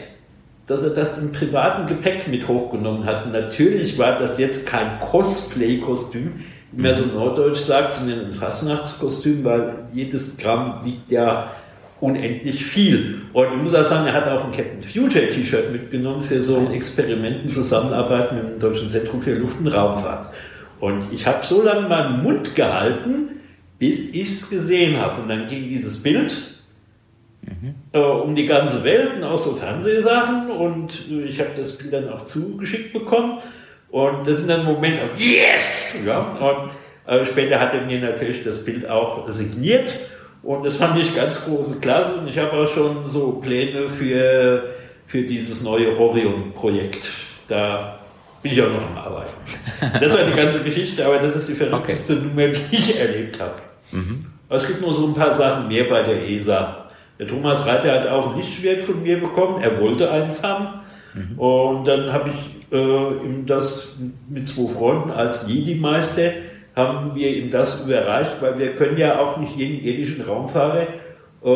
dass 0.66 0.84
er 0.84 0.90
das 0.90 1.18
im 1.18 1.32
privaten 1.32 1.86
Gepäck 1.86 2.28
mit 2.28 2.46
hochgenommen 2.46 3.04
hat. 3.04 3.26
Und 3.26 3.32
natürlich 3.32 3.98
war 3.98 4.16
das 4.16 4.38
jetzt 4.38 4.66
kein 4.66 5.00
Cosplay-Kostüm, 5.00 6.32
wie 6.72 6.82
man 6.82 6.94
so 6.94 7.06
norddeutsch 7.06 7.58
sagt, 7.58 7.94
sondern 7.94 8.26
ein 8.26 8.32
Fastnachtskostüm, 8.32 9.42
weil 9.42 9.74
jedes 9.92 10.36
Gramm 10.36 10.78
wiegt 10.84 11.10
ja 11.10 11.50
unendlich 12.00 12.64
viel. 12.64 13.22
Und 13.32 13.48
ich 13.52 13.62
muss 13.62 13.74
auch 13.74 13.82
sagen, 13.82 14.06
er 14.06 14.12
hat 14.12 14.28
auch 14.28 14.44
ein 14.44 14.52
Captain 14.52 14.82
Future 14.82 15.28
T-Shirt 15.28 15.72
mitgenommen 15.72 16.22
für 16.22 16.40
so 16.40 16.56
ein 16.56 16.70
Experiment 16.70 17.42
in 17.42 17.48
Zusammenarbeit 17.48 18.32
mit 18.32 18.44
dem 18.44 18.58
Deutschen 18.58 18.88
Zentrum 18.88 19.20
für 19.20 19.34
Luft- 19.34 19.58
und 19.58 19.66
Raumfahrt. 19.66 20.32
Und 20.78 21.08
ich 21.12 21.26
habe 21.26 21.44
so 21.44 21.62
lange 21.62 21.88
meinen 21.88 22.22
Mund 22.22 22.54
gehalten, 22.54 23.40
bis 23.78 24.14
ich 24.14 24.30
es 24.30 24.50
gesehen 24.50 24.98
habe. 24.98 25.22
Und 25.22 25.28
dann 25.28 25.46
ging 25.48 25.68
dieses 25.68 26.02
Bild 26.02 26.49
mhm. 27.42 27.74
äh, 27.92 27.98
um 27.98 28.34
die 28.34 28.44
ganze 28.44 28.84
Welt 28.84 29.14
und 29.16 29.24
auch 29.24 29.38
so 29.38 29.54
Fernsehsachen. 29.54 30.50
Und 30.50 31.06
äh, 31.10 31.24
ich 31.24 31.40
habe 31.40 31.50
das 31.56 31.76
Bild 31.78 31.92
dann 31.92 32.08
auch 32.08 32.24
zugeschickt 32.24 32.92
bekommen. 32.92 33.38
Und 33.90 34.26
das 34.26 34.38
sind 34.38 34.50
dann 34.50 34.64
Momente, 34.64 35.00
yes! 35.18 36.02
Ja, 36.06 36.20
und 36.20 36.70
äh, 37.06 37.26
später 37.26 37.58
hat 37.58 37.74
er 37.74 37.82
mir 37.82 37.98
natürlich 37.98 38.44
das 38.44 38.64
Bild 38.64 38.88
auch 38.88 39.28
signiert. 39.28 39.98
Und 40.42 40.64
das 40.64 40.76
fand 40.76 40.98
ich 40.98 41.14
ganz 41.14 41.44
große 41.44 41.80
Klasse. 41.80 42.18
Und 42.18 42.28
ich 42.28 42.38
habe 42.38 42.52
auch 42.52 42.66
schon 42.66 43.06
so 43.06 43.32
Pläne 43.32 43.90
für, 43.90 44.70
für 45.06 45.22
dieses 45.22 45.62
neue 45.62 45.98
Orion-Projekt. 45.98 47.10
Da 47.48 48.00
bin 48.42 48.52
ich 48.52 48.62
auch 48.62 48.70
noch 48.70 48.86
am 48.86 48.96
Arbeiten. 48.96 49.32
Das 50.00 50.16
war 50.16 50.24
die 50.24 50.36
ganze 50.36 50.62
Geschichte, 50.62 51.04
aber 51.04 51.18
das 51.18 51.36
ist 51.36 51.48
die 51.48 51.54
verrückteste 51.54 52.14
okay. 52.14 52.22
Nummer, 52.22 52.48
die 52.48 52.76
ich 52.76 52.98
erlebt 52.98 53.40
habe. 53.40 53.54
Mhm. 53.92 54.26
es 54.48 54.66
gibt 54.66 54.80
nur 54.80 54.94
so 54.94 55.06
ein 55.06 55.14
paar 55.14 55.32
Sachen 55.32 55.66
mehr 55.68 55.84
bei 55.84 56.02
der 56.02 56.28
ESA. 56.28 56.79
Der 57.20 57.26
Thomas 57.26 57.66
Reiter 57.66 57.92
hat 57.92 58.06
auch 58.06 58.30
ein 58.30 58.36
Lichtschwert 58.36 58.80
von 58.80 59.02
mir 59.02 59.20
bekommen. 59.20 59.62
Er 59.62 59.78
wollte 59.78 60.10
eins 60.10 60.42
haben. 60.42 60.80
Mhm. 61.12 61.38
Und 61.38 61.84
dann 61.86 62.10
habe 62.10 62.30
ich 62.30 62.72
äh, 62.72 63.26
ihm 63.26 63.44
das 63.44 63.94
mit 64.30 64.46
zwei 64.46 64.72
Freunden 64.72 65.10
als 65.10 65.46
Jedi-Meister 65.46 66.32
haben 66.74 67.14
wir 67.14 67.28
ihm 67.28 67.50
das 67.50 67.84
überreicht, 67.84 68.36
weil 68.40 68.58
wir 68.58 68.74
können 68.74 68.96
ja 68.96 69.18
auch 69.18 69.36
nicht 69.36 69.54
jeden 69.54 69.84
irdischen 69.84 70.22
Raumfahrer 70.22 70.86
äh, 71.44 71.48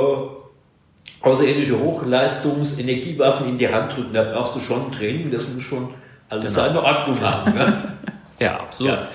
außerirdische 1.22 1.80
Hochleistungs-Energiewaffen 1.80 3.48
in 3.48 3.56
die 3.56 3.68
Hand 3.68 3.96
drücken. 3.96 4.12
Da 4.12 4.24
brauchst 4.24 4.56
du 4.56 4.60
schon 4.60 4.92
Training, 4.92 5.30
das 5.30 5.48
muss 5.48 5.62
schon 5.62 5.94
alles 6.28 6.54
genau. 6.54 6.66
seine 6.66 6.82
Ordnung 6.82 7.20
haben. 7.22 7.54
Ne? 7.54 7.92
ja, 8.38 8.60
absolut. 8.60 8.92
Ja. 8.92 9.08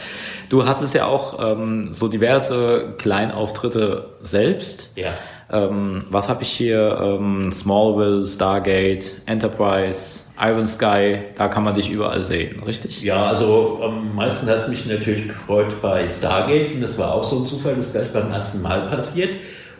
Du 0.49 0.65
hattest 0.65 0.95
ja 0.95 1.05
auch 1.05 1.37
ähm, 1.39 1.93
so 1.93 2.07
diverse 2.07 2.95
Kleinauftritte 2.97 4.15
selbst. 4.21 4.91
Ja. 4.95 5.13
Ähm, 5.51 6.05
was 6.09 6.29
habe 6.29 6.43
ich 6.43 6.49
hier? 6.49 6.99
Ähm, 7.01 7.51
Smallville, 7.51 8.25
Stargate, 8.25 9.21
Enterprise, 9.25 10.25
Iron 10.39 10.67
Sky, 10.67 11.17
da 11.35 11.47
kann 11.47 11.63
man 11.63 11.73
dich 11.73 11.89
überall 11.89 12.23
sehen, 12.23 12.61
richtig? 12.63 13.01
Ja, 13.01 13.25
also 13.25 13.79
am 13.83 14.15
meisten 14.15 14.47
hat 14.47 14.57
es 14.57 14.67
mich 14.67 14.85
natürlich 14.85 15.27
gefreut 15.27 15.81
bei 15.81 16.07
Stargate 16.07 16.75
und 16.75 16.81
das 16.81 16.97
war 16.97 17.13
auch 17.13 17.23
so 17.23 17.39
ein 17.39 17.45
Zufall, 17.45 17.75
das 17.75 17.91
gleich 17.91 18.11
beim 18.13 18.31
ersten 18.31 18.61
Mal 18.61 18.81
passiert. 18.89 19.31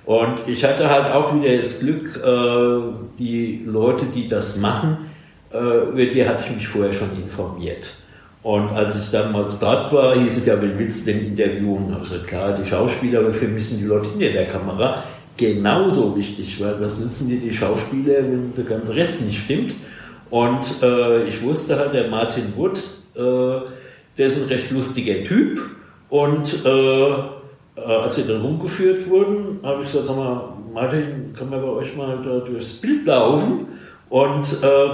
Und 0.06 0.40
ich 0.48 0.64
hatte 0.64 0.90
halt 0.90 1.14
auch 1.14 1.36
wieder 1.36 1.56
das 1.56 1.80
Glück, 1.80 2.18
äh, 2.18 3.18
die 3.20 3.62
Leute, 3.66 4.06
die 4.06 4.28
das 4.28 4.58
machen, 4.58 4.98
äh, 5.54 5.58
über 5.58 6.06
die 6.06 6.28
hatte 6.28 6.44
ich 6.46 6.56
mich 6.56 6.68
vorher 6.68 6.94
schon 6.94 7.12
informiert. 7.22 7.92
Und 8.42 8.70
als 8.70 8.96
ich 8.98 9.12
damals 9.12 9.60
dort 9.60 9.94
war, 9.94 10.16
hieß 10.16 10.38
es 10.38 10.46
ja, 10.46 10.60
wen 10.62 10.80
willst 10.80 11.06
du 11.06 11.12
denn 11.12 11.28
interviewen? 11.28 11.94
Also 11.94 12.18
klar, 12.20 12.54
die 12.54 12.66
Schauspieler, 12.66 13.20
aber 13.20 13.32
für 13.32 13.48
mich 13.48 13.70
sind 13.70 13.82
die 13.82 13.86
Leute 13.86 14.10
hinter 14.10 14.32
der 14.32 14.48
Kamera 14.48 15.04
genauso 15.40 16.16
wichtig, 16.16 16.62
weil 16.62 16.80
was 16.80 17.00
nützen 17.00 17.30
dir 17.30 17.40
die 17.40 17.54
Schauspieler, 17.54 18.24
wenn 18.24 18.54
der 18.54 18.66
ganze 18.66 18.96
Rest 18.96 19.26
nicht 19.26 19.40
stimmt? 19.40 19.74
Und 20.30 20.84
äh, 20.84 21.24
ich 21.28 21.42
wusste 21.42 21.78
halt, 21.78 21.94
der 21.94 22.10
Martin 22.10 22.54
Wood, 22.56 22.80
äh, 23.16 23.22
der 24.18 24.26
ist 24.26 24.38
ein 24.38 24.48
recht 24.48 24.70
lustiger 24.70 25.24
Typ. 25.24 25.60
Und 26.10 26.66
äh, 26.66 26.70
äh 26.70 27.16
als 27.76 28.18
wir 28.18 28.26
dann 28.26 28.42
rumgeführt 28.42 29.10
wurden, 29.10 29.60
habe 29.64 29.82
ich 29.82 29.88
gesagt, 29.88 30.06
sag 30.06 30.18
mal, 30.18 30.54
Martin, 30.74 31.34
kann 31.38 31.50
man 31.50 31.62
bei 31.62 31.68
euch 31.68 31.96
mal 31.96 32.22
da 32.22 32.40
durchs 32.40 32.74
Bild 32.74 33.06
laufen? 33.06 33.68
Und 34.10 34.62
äh, 34.62 34.90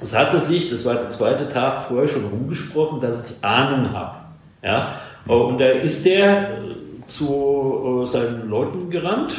es 0.00 0.16
hatte 0.16 0.40
sich, 0.40 0.70
das 0.70 0.84
war 0.84 0.94
der 0.94 1.08
zweite 1.08 1.48
Tag 1.48 1.82
vorher 1.82 2.08
schon 2.08 2.24
rumgesprochen, 2.24 3.00
dass 3.00 3.28
ich 3.28 3.36
Ahnung 3.44 3.92
habe. 3.92 4.16
Ja? 4.62 4.96
Und 5.26 5.58
da 5.58 5.68
ist 5.68 6.04
der 6.04 6.58
zu 7.06 8.02
äh, 8.02 8.06
seinen 8.06 8.48
Leuten 8.48 8.90
gerannt 8.90 9.36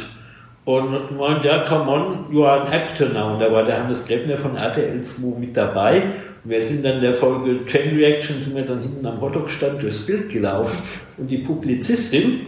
und 0.64 0.90
hat 0.90 1.08
gemeint, 1.08 1.44
ja, 1.44 1.64
come 1.64 1.90
on, 1.90 2.26
you 2.32 2.44
are 2.44 2.62
an 2.62 2.72
actor 2.72 3.08
now. 3.08 3.34
Und 3.34 3.40
da 3.40 3.50
war 3.52 3.64
der 3.64 3.82
Hannes 3.82 4.06
Grebner 4.06 4.36
von 4.36 4.56
RTL 4.56 5.00
2 5.00 5.38
mit 5.38 5.56
dabei. 5.56 6.02
Und 6.42 6.50
wir 6.50 6.60
sind 6.60 6.84
dann 6.84 6.96
in 6.96 7.02
der 7.02 7.14
Folge 7.14 7.64
Chain 7.66 7.96
Reaction, 7.96 8.40
sind 8.40 8.56
wir 8.56 8.64
dann 8.64 8.80
hinten 8.80 9.06
am 9.06 9.20
Hotdog-Stand 9.20 9.82
durchs 9.82 10.04
Bild 10.04 10.28
gelaufen. 10.28 10.76
Und 11.18 11.28
die 11.28 11.38
Publizistin, 11.38 12.40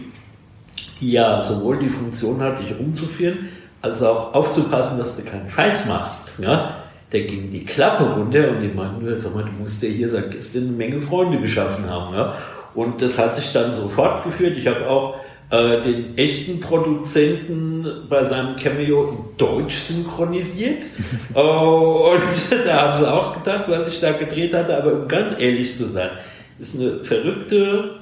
die 0.99 1.13
ja 1.13 1.41
sowohl 1.41 1.79
die 1.79 1.89
Funktion 1.89 2.41
hat, 2.41 2.59
dich 2.59 2.77
rumzuführen, 2.77 3.49
als 3.81 4.03
auch 4.03 4.33
aufzupassen, 4.33 4.97
dass 4.97 5.15
du 5.15 5.23
keinen 5.23 5.49
Scheiß 5.49 5.87
machst, 5.87 6.39
ja, 6.39 6.83
der 7.11 7.21
ging 7.21 7.49
die 7.49 7.63
Klappe 7.63 8.03
runter 8.03 8.51
und 8.51 8.59
die 8.59 8.67
meinten, 8.67 9.17
sag 9.17 9.33
mal, 9.33 9.43
du 9.43 9.51
musst 9.51 9.81
ja 9.81 9.89
hier 9.89 10.09
seit 10.09 10.31
gestern 10.31 10.63
eine 10.63 10.71
Menge 10.73 11.01
Freunde 11.01 11.39
geschaffen 11.39 11.89
haben. 11.89 12.13
Ja. 12.13 12.35
Und 12.73 13.01
das 13.01 13.17
hat 13.17 13.35
sich 13.35 13.51
dann 13.51 13.73
so 13.73 13.87
fortgeführt. 13.87 14.57
Ich 14.57 14.67
habe 14.67 14.87
auch 14.89 15.15
äh, 15.51 15.81
den 15.81 16.17
echten 16.17 16.59
Produzenten 16.59 17.85
bei 18.07 18.23
seinem 18.23 18.55
Cameo 18.55 19.09
in 19.09 19.17
Deutsch 19.37 19.75
synchronisiert. 19.75 20.85
oh, 21.33 22.11
und 22.13 22.65
da 22.65 22.81
haben 22.81 22.97
sie 22.97 23.11
auch 23.11 23.33
gedacht, 23.33 23.65
was 23.67 23.87
ich 23.87 23.99
da 23.99 24.11
gedreht 24.11 24.53
hatte, 24.53 24.77
aber 24.77 24.93
um 24.93 25.07
ganz 25.07 25.37
ehrlich 25.39 25.75
zu 25.75 25.85
sein, 25.85 26.11
ist 26.59 26.79
eine 26.79 27.03
verrückte 27.03 27.95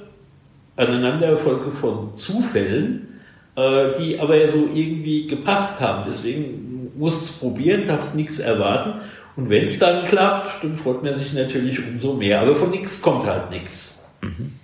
Aneinanderfolge 0.76 1.70
von 1.70 2.16
Zufällen, 2.16 3.20
äh, 3.56 3.92
die 3.98 4.18
aber 4.20 4.46
so 4.46 4.68
irgendwie 4.74 5.26
gepasst 5.26 5.80
haben. 5.80 6.04
Deswegen 6.06 6.92
musst 6.98 7.20
du 7.20 7.24
es 7.24 7.32
probieren, 7.32 7.86
darfst 7.86 8.14
nichts 8.14 8.40
erwarten. 8.40 9.00
Und 9.36 9.50
wenn 9.50 9.64
es 9.64 9.78
dann 9.78 10.04
klappt, 10.04 10.64
dann 10.64 10.74
freut 10.76 11.02
man 11.02 11.14
sich 11.14 11.32
natürlich 11.32 11.78
umso 11.84 12.14
mehr. 12.14 12.40
Aber 12.40 12.56
von 12.56 12.70
nichts 12.70 13.00
kommt 13.00 13.26
halt 13.26 13.50
nichts. 13.50 14.02
Mhm. 14.20 14.57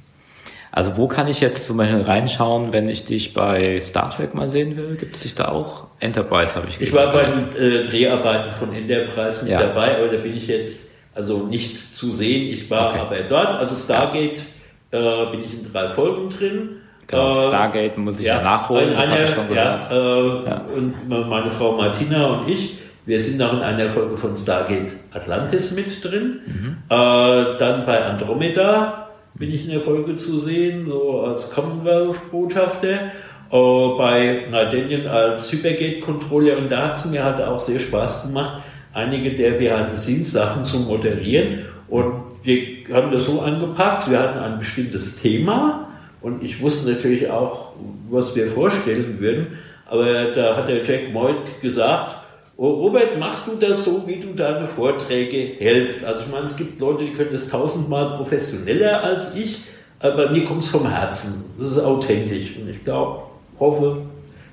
Also 0.76 0.96
wo 0.96 1.06
kann 1.06 1.28
ich 1.28 1.40
jetzt 1.40 1.66
zum 1.66 1.76
Beispiel 1.76 2.02
reinschauen, 2.02 2.72
wenn 2.72 2.88
ich 2.88 3.04
dich 3.04 3.32
bei 3.32 3.78
Star 3.78 4.10
Trek 4.10 4.34
mal 4.34 4.48
sehen 4.48 4.76
will? 4.76 4.96
Gibt 4.96 5.14
es 5.14 5.22
dich 5.22 5.36
da 5.36 5.50
auch? 5.50 5.86
Enterprise 6.00 6.56
habe 6.56 6.66
ich 6.68 6.80
gesehen. 6.80 6.88
Ich 6.88 6.92
war 6.92 7.12
bei 7.12 7.26
den 7.26 7.56
äh, 7.56 7.84
Dreharbeiten 7.84 8.52
von 8.52 8.74
Enterprise 8.74 9.44
mit 9.44 9.52
ja. 9.52 9.60
dabei, 9.60 9.96
aber 9.96 10.08
da 10.08 10.16
bin 10.16 10.36
ich 10.36 10.48
jetzt 10.48 10.98
also 11.14 11.46
nicht 11.46 11.94
zu 11.94 12.10
sehen. 12.10 12.52
Ich 12.52 12.68
war 12.70 12.90
okay. 12.90 12.98
aber 12.98 13.20
dort, 13.20 13.54
also 13.54 13.76
Stargate 13.76 14.42
äh, 14.90 15.26
bin 15.30 15.44
ich 15.44 15.54
in 15.54 15.62
drei 15.62 15.88
Folgen 15.90 16.28
drin. 16.28 16.70
Genau, 17.06 17.28
äh, 17.28 17.48
Stargate 17.48 17.96
muss 17.96 18.18
ich 18.18 18.26
ja, 18.26 18.38
ja 18.38 18.42
nachholen, 18.42 18.94
das 18.96 19.08
habe 19.08 19.22
ich 19.22 19.30
schon 19.30 19.46
gehört. 19.46 19.88
Ja, 19.88 19.96
äh, 19.96 20.44
ja. 20.44 20.64
Und 20.74 21.08
meine 21.08 21.52
Frau 21.52 21.76
Martina 21.76 22.26
und 22.26 22.48
ich, 22.48 22.78
wir 23.06 23.20
sind 23.20 23.38
noch 23.38 23.52
in 23.52 23.60
einer 23.60 23.90
Folge 23.90 24.16
von 24.16 24.34
Stargate 24.34 24.92
Atlantis 25.12 25.70
mit 25.70 26.04
drin. 26.04 26.40
Mhm. 26.46 26.76
Äh, 26.88 27.56
dann 27.58 27.86
bei 27.86 28.04
Andromeda 28.04 29.03
bin 29.34 29.52
ich 29.52 29.64
in 29.64 29.70
der 29.70 29.80
Folge 29.80 30.16
zu 30.16 30.38
sehen, 30.38 30.86
so 30.86 31.20
als 31.20 31.50
Commonwealth-Botschafter. 31.50 33.12
Uh, 33.52 33.96
bei 33.96 34.46
Nardenian 34.50 35.06
als 35.06 35.52
Hypergate-Controller. 35.52 36.56
Und 36.58 36.72
da 36.72 36.88
hat 36.88 36.96
es 36.96 37.04
mir 37.04 37.22
halt 37.22 37.40
auch 37.40 37.60
sehr 37.60 37.78
Spaß 37.78 38.26
gemacht, 38.26 38.64
einige 38.92 39.32
der 39.32 39.52
Behind-the-Scenes-Sachen 39.52 40.64
zu 40.64 40.80
moderieren. 40.80 41.66
Und 41.86 42.14
wir 42.42 42.58
haben 42.92 43.12
das 43.12 43.26
so 43.26 43.42
angepackt, 43.42 44.10
wir 44.10 44.18
hatten 44.18 44.40
ein 44.40 44.58
bestimmtes 44.58 45.20
Thema. 45.20 45.88
Und 46.20 46.42
ich 46.42 46.60
wusste 46.62 46.90
natürlich 46.90 47.30
auch, 47.30 47.74
was 48.10 48.34
wir 48.34 48.48
vorstellen 48.48 49.20
würden, 49.20 49.58
aber 49.86 50.32
da 50.32 50.56
hat 50.56 50.68
der 50.68 50.82
Jack 50.82 51.12
Moyd 51.12 51.60
gesagt, 51.60 52.16
Robert, 52.56 53.18
machst 53.18 53.46
du 53.46 53.56
das 53.56 53.84
so, 53.84 54.06
wie 54.06 54.20
du 54.20 54.28
deine 54.28 54.66
Vorträge 54.66 55.56
hältst? 55.58 56.04
Also 56.04 56.22
ich 56.22 56.28
meine, 56.28 56.44
es 56.44 56.56
gibt 56.56 56.78
Leute, 56.78 57.04
die 57.04 57.12
können 57.12 57.32
das 57.32 57.48
tausendmal 57.48 58.12
professioneller 58.12 59.02
als 59.02 59.34
ich, 59.34 59.62
aber 59.98 60.30
mir 60.30 60.44
kommt 60.44 60.62
es 60.62 60.68
vom 60.68 60.88
Herzen. 60.88 61.46
Das 61.58 61.66
ist 61.70 61.80
authentisch 61.80 62.56
und 62.56 62.68
ich 62.68 62.84
glaube, 62.84 63.22
hoffe, 63.58 64.02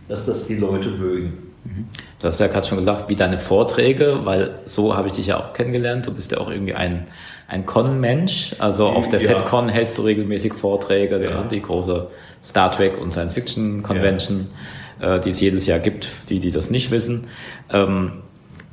dass 0.07 0.25
das 0.25 0.47
die 0.47 0.55
Leute 0.55 0.89
mögen. 0.89 1.51
Mhm. 1.63 1.85
Du 2.19 2.27
hast 2.27 2.39
ja 2.39 2.47
gerade 2.47 2.67
schon 2.67 2.79
gesagt, 2.79 3.07
wie 3.07 3.15
deine 3.15 3.37
Vorträge, 3.37 4.21
weil 4.23 4.59
so 4.65 4.95
habe 4.95 5.07
ich 5.07 5.13
dich 5.13 5.27
ja 5.27 5.39
auch 5.39 5.53
kennengelernt. 5.53 6.07
Du 6.07 6.11
bist 6.11 6.31
ja 6.31 6.39
auch 6.39 6.49
irgendwie 6.49 6.73
ein, 6.73 7.05
ein 7.47 7.67
Con-Mensch. 7.67 8.55
Also 8.57 8.87
auf 8.87 9.09
der 9.09 9.21
ja. 9.21 9.29
FedCon 9.29 9.69
hältst 9.69 9.99
du 9.99 10.01
regelmäßig 10.01 10.55
Vorträge, 10.55 11.23
ja. 11.23 11.43
die 11.43 11.61
große 11.61 12.07
Star 12.43 12.71
Trek 12.71 12.99
und 12.99 13.11
Science 13.11 13.33
Fiction 13.33 13.83
Convention. 13.83 14.39
Ja 14.39 14.57
äh, 15.01 15.19
die 15.19 15.31
es 15.31 15.39
jedes 15.39 15.65
Jahr 15.65 15.79
gibt, 15.79 16.29
die, 16.29 16.39
die 16.39 16.51
das 16.51 16.69
nicht 16.69 16.91
wissen. 16.91 17.27
Ähm, 17.71 18.13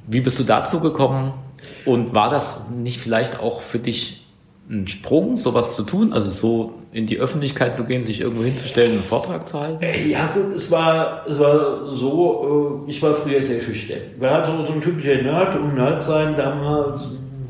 wie 0.07 0.21
bist 0.21 0.39
du 0.39 0.45
dazu 0.45 0.81
gekommen? 0.81 1.33
Und 1.85 2.15
war 2.15 2.31
das 2.31 2.61
nicht 2.75 2.99
vielleicht 2.99 3.41
auch 3.41 3.63
für 3.63 3.79
dich 3.79 4.27
ein 4.71 4.87
Sprung, 4.87 5.39
sowas 5.39 5.75
zu 5.75 5.83
tun, 5.83 6.13
also 6.13 6.29
so 6.29 6.75
in 6.93 7.07
die 7.07 7.19
Öffentlichkeit 7.19 7.75
zu 7.75 7.85
gehen, 7.85 8.03
sich 8.03 8.21
irgendwo 8.21 8.45
hinzustellen, 8.45 8.93
einen 8.93 9.03
Vortrag 9.03 9.49
zu 9.49 9.59
halten? 9.59 9.83
Äh, 9.83 10.07
ja 10.09 10.27
gut, 10.27 10.51
es 10.55 10.71
war, 10.71 11.25
es 11.27 11.39
war 11.39 11.93
so, 11.93 12.85
äh, 12.87 12.91
ich 12.91 13.03
war 13.03 13.15
früher 13.15 13.41
sehr 13.41 13.61
schüchtern. 13.61 14.01
War 14.19 14.45
halt 14.45 14.67
so 14.67 14.73
ein 14.73 14.81
typischer 14.81 15.23
Nerd 15.23 15.57
und 15.57 15.75
Nerd 15.75 16.03
sein 16.03 16.35
damals 16.35 17.09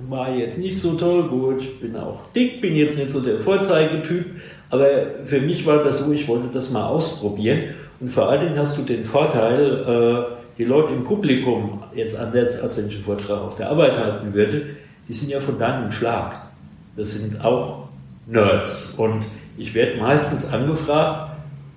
war 0.08 0.32
jetzt 0.32 0.58
nicht 0.58 0.78
so 0.78 0.94
toll. 0.94 1.28
Gut, 1.28 1.60
ich 1.60 1.80
bin 1.80 1.96
auch 1.96 2.20
dick, 2.34 2.60
bin 2.60 2.74
jetzt 2.76 2.96
nicht 2.96 3.10
so 3.10 3.20
der 3.20 3.40
Vorzeigetyp, 3.40 4.24
aber 4.70 4.86
für 5.24 5.40
mich 5.40 5.66
war 5.66 5.82
das 5.82 5.98
so, 5.98 6.12
ich 6.12 6.28
wollte 6.28 6.48
das 6.52 6.70
mal 6.70 6.86
ausprobieren 6.86 7.74
und 8.00 8.08
vor 8.08 8.28
allen 8.28 8.40
Dingen 8.40 8.58
hast 8.58 8.76
du 8.78 8.82
den 8.82 9.04
Vorteil, 9.04 10.28
äh, 10.28 10.34
die 10.58 10.64
Leute 10.64 10.92
im 10.92 11.04
Publikum, 11.04 11.82
jetzt 11.94 12.18
anders 12.18 12.60
als 12.60 12.76
wenn 12.76 12.88
ich 12.88 12.96
einen 12.96 13.04
Vortrag 13.04 13.40
auf 13.40 13.56
der 13.56 13.70
Arbeit 13.70 13.98
halten 13.98 14.34
würde, 14.34 14.66
die 15.08 15.12
sind 15.12 15.30
ja 15.30 15.40
von 15.40 15.58
deinem 15.58 15.90
Schlag. 15.90 16.36
Das 16.96 17.12
sind 17.12 17.44
auch 17.44 17.88
Nerds. 18.26 18.94
Und 18.98 19.26
ich 19.56 19.74
werde 19.74 19.98
meistens 19.98 20.52
angefragt, 20.52 21.32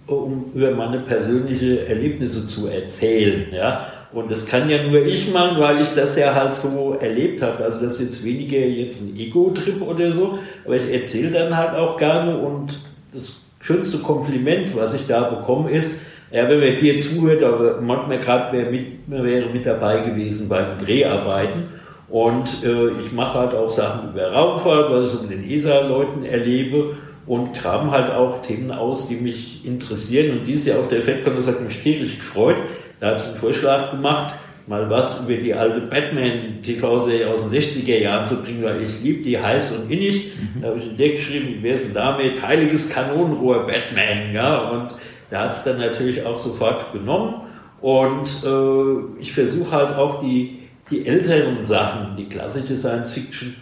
um 0.07 0.51
über 0.53 0.71
meine 0.71 0.99
persönlichen 0.99 1.77
Erlebnisse 1.77 2.45
zu 2.45 2.67
erzählen. 2.67 3.45
Ja? 3.53 3.87
Und 4.13 4.29
das 4.29 4.45
kann 4.45 4.69
ja 4.69 4.83
nur 4.83 5.05
ich 5.05 5.31
machen, 5.31 5.59
weil 5.59 5.81
ich 5.81 5.93
das 5.93 6.17
ja 6.17 6.33
halt 6.33 6.53
so 6.55 6.97
erlebt 6.99 7.41
habe. 7.41 7.63
Also 7.63 7.83
das 7.83 7.93
ist 7.93 8.01
jetzt 8.01 8.25
weniger 8.25 8.57
jetzt 8.57 9.01
ein 9.01 9.17
Ego-Trip 9.17 9.81
oder 9.81 10.11
so, 10.11 10.39
aber 10.65 10.75
ich 10.75 10.91
erzähle 10.91 11.31
dann 11.31 11.55
halt 11.55 11.75
auch 11.75 11.95
gerne 11.95 12.37
und 12.37 12.79
das 13.13 13.41
schönste 13.61 13.99
Kompliment, 13.99 14.75
was 14.75 14.93
ich 14.93 15.07
da 15.07 15.29
bekomme, 15.29 15.71
ist, 15.71 16.01
ja, 16.31 16.49
wenn 16.49 16.59
man 16.59 16.77
dir 16.77 16.99
zuhört, 16.99 17.43
aber 17.43 17.81
manchmal 17.81 18.19
gerade 18.19 18.57
wer 18.57 18.71
mit, 18.71 18.85
wäre 19.07 19.49
mit 19.49 19.65
dabei 19.65 19.99
gewesen 19.99 20.47
bei 20.47 20.61
den 20.61 20.77
Dreharbeiten. 20.77 21.63
Und 22.07 22.63
äh, 22.63 22.89
ich 22.99 23.11
mache 23.11 23.39
halt 23.39 23.53
auch 23.53 23.69
Sachen 23.69 24.11
über 24.11 24.31
Raumfahrt, 24.31 24.91
weil 24.91 25.03
ich 25.03 25.09
so 25.09 25.21
mit 25.21 25.31
den 25.31 25.49
ESA-Leuten 25.49 26.25
erlebe 26.25 26.97
und 27.25 27.53
kram 27.53 27.91
halt 27.91 28.09
auch 28.09 28.41
Themen 28.41 28.71
aus, 28.71 29.07
die 29.07 29.15
mich 29.15 29.65
interessieren. 29.65 30.37
Und 30.37 30.47
dieses 30.47 30.65
Jahr 30.65 30.79
auf 30.79 30.87
der 30.87 31.01
FedCon, 31.01 31.35
das 31.35 31.47
hat 31.47 31.61
mich 31.61 31.79
tierisch 31.79 32.17
gefreut. 32.17 32.57
Da 32.99 33.07
habe 33.07 33.19
ich 33.19 33.25
einen 33.25 33.35
Vorschlag 33.35 33.91
gemacht, 33.91 34.35
mal 34.67 34.89
was 34.89 35.25
über 35.25 35.41
die 35.41 35.53
alte 35.53 35.81
Batman-TV-Serie 35.81 37.29
aus 37.29 37.47
den 37.47 37.61
60er 37.61 37.97
Jahren 37.97 38.25
zu 38.25 38.41
bringen, 38.41 38.63
weil 38.63 38.81
ich 38.83 39.01
liebe 39.01 39.21
die 39.21 39.39
heiß 39.39 39.77
und 39.77 39.91
innig. 39.91 40.31
Mhm. 40.35 40.61
Da 40.61 40.67
habe 40.69 40.79
ich 40.79 40.85
ein 40.85 40.97
Deck 40.97 41.15
geschrieben, 41.17 41.59
wer 41.61 41.73
ist 41.73 41.87
denn 41.87 41.93
damit? 41.93 42.41
Heiliges 42.45 42.89
Kanonenrohr 42.89 43.65
Batman, 43.65 44.33
ja, 44.33 44.57
und 44.69 44.95
der 45.31 45.39
hat 45.39 45.51
es 45.53 45.63
dann 45.63 45.79
natürlich 45.79 46.23
auch 46.25 46.37
sofort 46.37 46.91
genommen. 46.93 47.41
Und 47.81 48.43
äh, 48.45 49.19
ich 49.19 49.33
versuche 49.33 49.71
halt 49.71 49.95
auch 49.95 50.21
die, 50.21 50.59
die 50.91 51.07
älteren 51.07 51.63
Sachen, 51.63 52.15
die 52.15 52.29
klassische 52.29 52.75
Science 52.75 53.11
Fiction, 53.11 53.55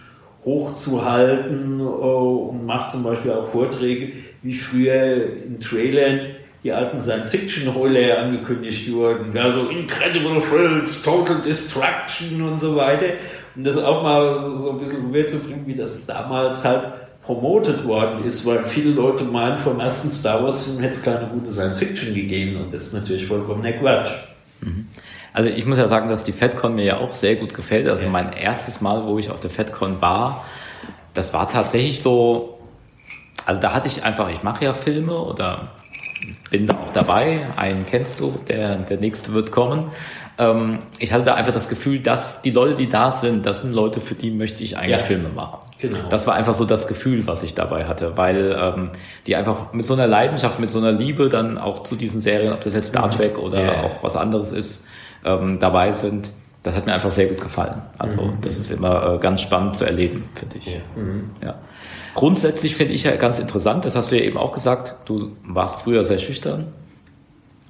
hochzuhalten 0.44 1.80
äh, 1.80 1.82
und 1.82 2.66
mache 2.66 2.90
zum 2.90 3.04
Beispiel 3.04 3.32
auch 3.32 3.46
Vorträge, 3.46 4.12
wie 4.42 4.54
früher 4.54 5.32
in 5.44 5.60
Trailern 5.60 6.20
die 6.62 6.72
alten 6.72 7.02
Science-Fiction-Roller 7.02 8.18
angekündigt 8.18 8.92
wurden. 8.92 9.34
Ja, 9.34 9.50
so 9.50 9.68
Incredible 9.68 10.40
Thrills, 10.40 11.02
Total 11.02 11.40
Destruction 11.40 12.42
und 12.42 12.58
so 12.58 12.76
weiter. 12.76 13.14
Und 13.56 13.66
das 13.66 13.78
auch 13.78 14.02
mal 14.02 14.58
so 14.58 14.70
ein 14.70 14.78
bisschen 14.78 15.02
rüberzubringen, 15.06 15.66
wie 15.66 15.74
das 15.74 16.04
damals 16.04 16.64
halt 16.64 16.86
promotet 17.30 17.84
worden 17.84 18.24
ist, 18.24 18.44
weil 18.44 18.66
viele 18.66 18.90
Leute 18.90 19.22
meinen, 19.22 19.60
vom 19.60 19.78
ersten 19.78 20.10
Star 20.10 20.42
Wars-Film 20.42 20.80
hätte 20.80 20.98
es 20.98 21.02
keine 21.04 21.28
gute 21.28 21.52
Science-Fiction 21.52 22.12
gegeben 22.12 22.56
und 22.56 22.74
das 22.74 22.88
ist 22.88 22.92
natürlich 22.92 23.24
vollkommen 23.24 23.62
der 23.62 23.78
Quatsch. 23.78 24.10
Mhm. 24.60 24.88
Also 25.32 25.48
ich 25.48 25.64
muss 25.64 25.78
ja 25.78 25.86
sagen, 25.86 26.08
dass 26.08 26.24
die 26.24 26.32
FedCon 26.32 26.74
mir 26.74 26.84
ja 26.84 26.96
auch 26.98 27.14
sehr 27.14 27.36
gut 27.36 27.54
gefällt. 27.54 27.88
Also 27.88 28.06
ja. 28.06 28.10
mein 28.10 28.32
erstes 28.32 28.80
Mal, 28.80 29.06
wo 29.06 29.16
ich 29.20 29.30
auf 29.30 29.38
der 29.38 29.50
FedCon 29.50 30.00
war, 30.00 30.44
das 31.14 31.32
war 31.32 31.48
tatsächlich 31.48 32.02
so, 32.02 32.58
also 33.46 33.60
da 33.60 33.74
hatte 33.74 33.86
ich 33.86 34.02
einfach, 34.02 34.28
ich 34.28 34.42
mache 34.42 34.64
ja 34.64 34.72
Filme 34.72 35.16
oder 35.16 35.70
bin 36.50 36.66
da 36.66 36.74
auch 36.74 36.90
dabei, 36.90 37.46
einen 37.56 37.86
kennst 37.86 38.18
du, 38.18 38.34
der, 38.48 38.74
der 38.74 38.96
nächste 38.96 39.34
wird 39.34 39.52
kommen. 39.52 39.84
Ähm, 40.36 40.80
ich 40.98 41.12
hatte 41.12 41.22
da 41.22 41.34
einfach 41.34 41.52
das 41.52 41.68
Gefühl, 41.68 42.00
dass 42.00 42.42
die 42.42 42.50
Leute, 42.50 42.74
die 42.74 42.88
da 42.88 43.12
sind, 43.12 43.46
das 43.46 43.60
sind 43.60 43.72
Leute, 43.72 44.00
für 44.00 44.16
die 44.16 44.32
möchte 44.32 44.64
ich 44.64 44.76
eigentlich 44.76 44.98
ja. 44.98 45.06
Filme 45.06 45.28
machen. 45.28 45.69
Genau. 45.80 46.08
Das 46.08 46.26
war 46.26 46.34
einfach 46.34 46.52
so 46.52 46.64
das 46.64 46.86
Gefühl, 46.86 47.26
was 47.26 47.42
ich 47.42 47.54
dabei 47.54 47.86
hatte, 47.86 48.16
weil 48.16 48.56
ähm, 48.58 48.90
die 49.26 49.36
einfach 49.36 49.72
mit 49.72 49.86
so 49.86 49.94
einer 49.94 50.06
Leidenschaft, 50.06 50.60
mit 50.60 50.70
so 50.70 50.78
einer 50.78 50.92
Liebe 50.92 51.28
dann 51.28 51.58
auch 51.58 51.82
zu 51.82 51.96
diesen 51.96 52.20
Serien, 52.20 52.52
ob 52.52 52.60
das 52.60 52.74
jetzt 52.74 52.88
Star 52.88 53.06
mhm. 53.06 53.10
Trek 53.12 53.38
oder 53.38 53.64
ja. 53.64 53.82
auch 53.82 54.02
was 54.02 54.16
anderes 54.16 54.52
ist, 54.52 54.84
ähm, 55.24 55.58
dabei 55.58 55.92
sind. 55.92 56.32
Das 56.62 56.76
hat 56.76 56.84
mir 56.84 56.92
einfach 56.92 57.10
sehr 57.10 57.26
gut 57.26 57.40
gefallen. 57.40 57.80
Also 57.96 58.20
mhm. 58.22 58.40
das 58.42 58.58
ist 58.58 58.70
immer 58.70 59.14
äh, 59.14 59.18
ganz 59.18 59.40
spannend 59.40 59.76
zu 59.76 59.84
erleben, 59.84 60.24
finde 60.34 60.58
ich. 60.58 60.66
Ja. 60.66 60.80
Mhm. 60.96 61.30
ja. 61.42 61.58
Grundsätzlich 62.14 62.76
finde 62.76 62.92
ich 62.92 63.04
ja 63.04 63.16
ganz 63.16 63.38
interessant, 63.38 63.84
das 63.84 63.96
hast 63.96 64.10
du 64.10 64.18
ja 64.18 64.24
eben 64.24 64.36
auch 64.36 64.52
gesagt, 64.52 64.96
du 65.06 65.36
warst 65.44 65.80
früher 65.80 66.04
sehr 66.04 66.18
schüchtern 66.18 66.72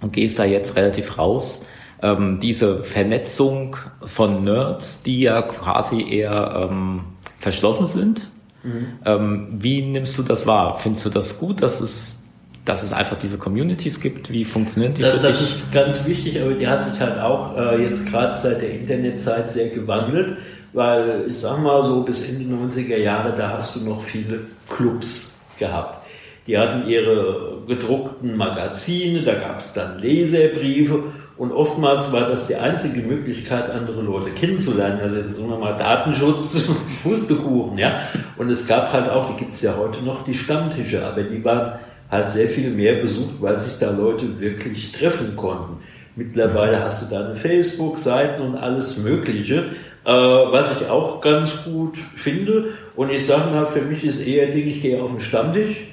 und 0.00 0.12
gehst 0.12 0.38
da 0.38 0.44
jetzt 0.44 0.76
relativ 0.76 1.18
raus 1.18 1.62
ähm, 2.02 2.38
diese 2.40 2.82
Vernetzung 2.82 3.76
von 4.00 4.44
Nerds, 4.44 5.02
die 5.02 5.20
ja 5.20 5.42
quasi 5.42 6.02
eher 6.02 6.68
ähm, 6.70 7.02
verschlossen 7.40 7.88
sind. 7.88 8.30
Mhm. 8.62 8.86
Ähm, 9.04 9.48
wie 9.58 9.82
nimmst 9.82 10.16
du 10.18 10.22
das 10.22 10.46
wahr? 10.46 10.78
Findest 10.78 11.06
du 11.06 11.10
das 11.10 11.38
gut, 11.38 11.62
dass 11.62 11.80
es, 11.80 12.18
dass 12.64 12.82
es 12.82 12.92
einfach 12.92 13.16
diese 13.16 13.38
Communities 13.38 14.00
gibt? 14.00 14.30
Wie 14.30 14.44
funktionieren 14.44 14.94
die? 14.94 15.02
Das, 15.02 15.20
das 15.20 15.40
ist 15.40 15.72
ganz 15.72 16.06
wichtig, 16.06 16.40
aber 16.40 16.52
die 16.52 16.68
hat 16.68 16.84
sich 16.84 17.00
halt 17.00 17.18
auch 17.18 17.56
äh, 17.56 17.82
jetzt 17.82 18.06
gerade 18.06 18.36
seit 18.36 18.60
der 18.60 18.70
Internetzeit 18.70 19.50
sehr 19.50 19.70
gewandelt, 19.70 20.36
weil 20.74 21.24
ich 21.28 21.38
sag 21.38 21.58
mal 21.58 21.84
so 21.84 22.02
bis 22.02 22.20
Ende 22.20 22.44
90er 22.54 22.98
Jahre, 22.98 23.34
da 23.34 23.50
hast 23.50 23.74
du 23.74 23.80
noch 23.80 24.02
viele 24.02 24.40
Clubs 24.68 25.40
gehabt. 25.58 25.98
Die 26.46 26.58
hatten 26.58 26.88
ihre 26.88 27.62
gedruckten 27.66 28.36
Magazine, 28.36 29.22
da 29.22 29.34
gab 29.34 29.58
es 29.58 29.72
dann 29.72 29.98
Leserbriefe 29.98 31.04
und 31.40 31.52
oftmals 31.52 32.12
war 32.12 32.28
das 32.28 32.48
die 32.48 32.56
einzige 32.56 33.00
Möglichkeit, 33.00 33.70
andere 33.70 34.02
Leute 34.02 34.30
kennenzulernen. 34.32 35.00
Also 35.00 35.16
jetzt 35.16 35.36
sagen 35.36 35.48
wir 35.48 35.56
mal 35.56 35.74
Datenschutz, 35.74 36.66
Pustekuchen, 37.02 37.78
ja. 37.78 37.98
Und 38.36 38.50
es 38.50 38.66
gab 38.66 38.92
halt 38.92 39.08
auch, 39.08 39.24
die 39.30 39.38
gibt 39.38 39.54
es 39.54 39.62
ja 39.62 39.74
heute 39.78 40.02
noch, 40.04 40.22
die 40.22 40.34
Stammtische, 40.34 41.02
aber 41.02 41.22
die 41.22 41.42
waren 41.42 41.78
halt 42.10 42.28
sehr 42.28 42.46
viel 42.46 42.68
mehr 42.68 42.96
besucht, 42.96 43.36
weil 43.40 43.58
sich 43.58 43.78
da 43.78 43.90
Leute 43.90 44.38
wirklich 44.38 44.92
treffen 44.92 45.34
konnten. 45.34 45.78
Mittlerweile 46.14 46.84
hast 46.84 47.10
du 47.10 47.14
deine 47.14 47.34
Facebook-Seiten 47.36 48.42
und 48.42 48.56
alles 48.56 48.98
Mögliche, 48.98 49.70
äh, 50.04 50.10
was 50.12 50.78
ich 50.78 50.90
auch 50.90 51.22
ganz 51.22 51.64
gut 51.64 51.96
finde. 51.96 52.74
Und 52.96 53.08
ich 53.08 53.24
sage 53.24 53.50
mal, 53.50 53.66
für 53.66 53.80
mich 53.80 54.04
ist 54.04 54.20
eher 54.20 54.48
Ding, 54.48 54.68
ich 54.68 54.82
gehe 54.82 55.02
auf 55.02 55.10
den 55.10 55.20
Stammtisch 55.20 55.88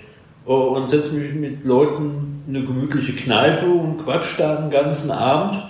äh, 0.45 0.51
und 0.51 0.89
setze 0.89 1.13
mich 1.13 1.33
mit 1.33 1.63
Leuten 1.63 2.36
eine 2.47 2.63
gemütliche 2.63 3.13
Kneipe 3.13 3.65
und 3.65 3.97
quatsch 3.97 4.37
da 4.37 4.55
den 4.55 4.69
ganzen 4.69 5.11
Abend. 5.11 5.63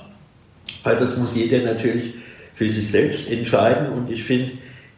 Weil 0.84 0.98
das 0.98 1.18
muss 1.18 1.36
jeder 1.36 1.60
natürlich 1.60 2.13
für 2.54 2.68
sich 2.68 2.90
selbst 2.90 3.30
entscheiden. 3.30 3.90
Und 3.90 4.12
ich 4.12 4.24
finde 4.24 4.54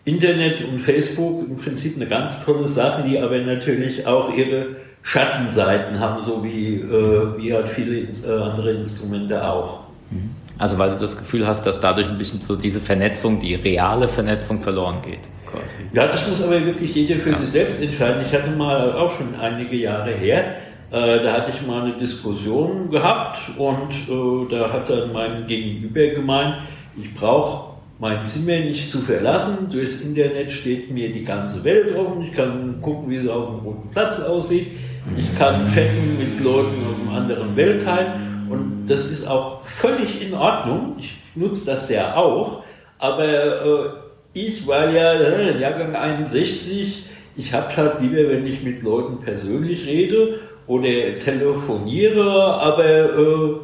Internet 0.05 0.63
und 0.63 0.79
Facebook 0.79 1.47
im 1.47 1.57
Prinzip 1.57 1.95
eine 1.95 2.07
ganz 2.07 2.43
tolle 2.43 2.67
Sache, 2.67 3.03
die 3.03 3.19
aber 3.19 3.37
natürlich 3.39 4.05
auch 4.07 4.35
ihre 4.35 4.75
Schattenseiten 5.03 5.99
haben, 5.99 6.25
so 6.25 6.43
wie, 6.43 6.75
äh, 6.75 7.37
wie 7.37 7.53
halt 7.53 7.69
viele 7.69 7.99
äh, 7.99 8.41
andere 8.41 8.71
Instrumente 8.71 9.47
auch. 9.47 9.81
Mhm. 10.11 10.31
Also 10.57 10.77
weil 10.77 10.91
du 10.91 10.97
das 10.97 11.17
Gefühl 11.17 11.47
hast, 11.47 11.65
dass 11.65 11.79
dadurch 11.79 12.09
ein 12.09 12.17
bisschen 12.17 12.41
so 12.41 12.55
diese 12.55 12.81
Vernetzung, 12.81 13.39
die 13.39 13.55
reale 13.55 14.07
Vernetzung 14.09 14.61
verloren 14.61 15.01
geht. 15.01 15.19
Quasi. 15.45 15.77
Ja, 15.93 16.07
das 16.07 16.27
muss 16.27 16.41
aber 16.41 16.63
wirklich 16.65 16.93
jeder 16.93 17.15
für 17.15 17.31
ja. 17.31 17.37
sich 17.37 17.49
selbst 17.49 17.81
entscheiden. 17.81 18.23
Ich 18.25 18.33
hatte 18.33 18.51
mal 18.51 18.91
auch 18.93 19.09
schon 19.11 19.35
einige 19.35 19.77
Jahre 19.77 20.11
her, 20.11 20.55
äh, 20.91 21.21
da 21.21 21.33
hatte 21.33 21.51
ich 21.51 21.65
mal 21.65 21.83
eine 21.83 21.97
Diskussion 21.97 22.89
gehabt 22.89 23.51
und 23.57 23.93
äh, 24.09 24.49
da 24.49 24.73
hat 24.73 24.89
dann 24.89 25.13
mein 25.13 25.45
Gegenüber 25.45 26.07
gemeint, 26.07 26.57
ich 26.99 27.13
brauche 27.13 27.69
mein 27.99 28.25
Zimmer 28.25 28.59
nicht 28.59 28.89
zu 28.89 28.99
verlassen. 28.99 29.69
Durchs 29.69 30.01
Internet 30.01 30.51
steht 30.51 30.89
mir 30.89 31.11
die 31.11 31.23
ganze 31.23 31.63
Welt 31.63 31.95
offen. 31.95 32.21
Ich 32.23 32.31
kann 32.31 32.81
gucken, 32.81 33.09
wie 33.09 33.17
es 33.17 33.27
auf 33.27 33.49
dem 33.49 33.59
roten 33.59 33.89
Platz 33.91 34.19
aussieht. 34.19 34.67
Ich 35.17 35.37
kann 35.37 35.67
chatten 35.67 36.17
mit 36.17 36.39
Leuten 36.39 36.85
auf 36.85 36.95
einem 36.95 37.09
anderen 37.09 37.55
Weltteil. 37.55 38.19
Und 38.49 38.85
das 38.87 39.05
ist 39.05 39.27
auch 39.27 39.61
völlig 39.63 40.21
in 40.21 40.33
Ordnung. 40.33 40.95
Ich 40.97 41.17
nutze 41.35 41.65
das 41.65 41.89
ja 41.89 42.15
auch. 42.15 42.63
Aber 42.99 43.25
äh, 43.25 43.89
ich 44.33 44.65
war 44.65 44.89
ja 44.89 45.13
äh, 45.13 45.59
Jahrgang 45.59 45.95
61. 45.95 47.03
Ich 47.35 47.53
habe 47.53 47.75
halt 47.75 48.01
lieber, 48.01 48.29
wenn 48.29 48.47
ich 48.47 48.63
mit 48.63 48.81
Leuten 48.81 49.19
persönlich 49.19 49.85
rede 49.85 50.39
oder 50.69 51.19
telefoniere. 51.19 52.53
Aber 52.61 52.85
äh, 52.85 53.55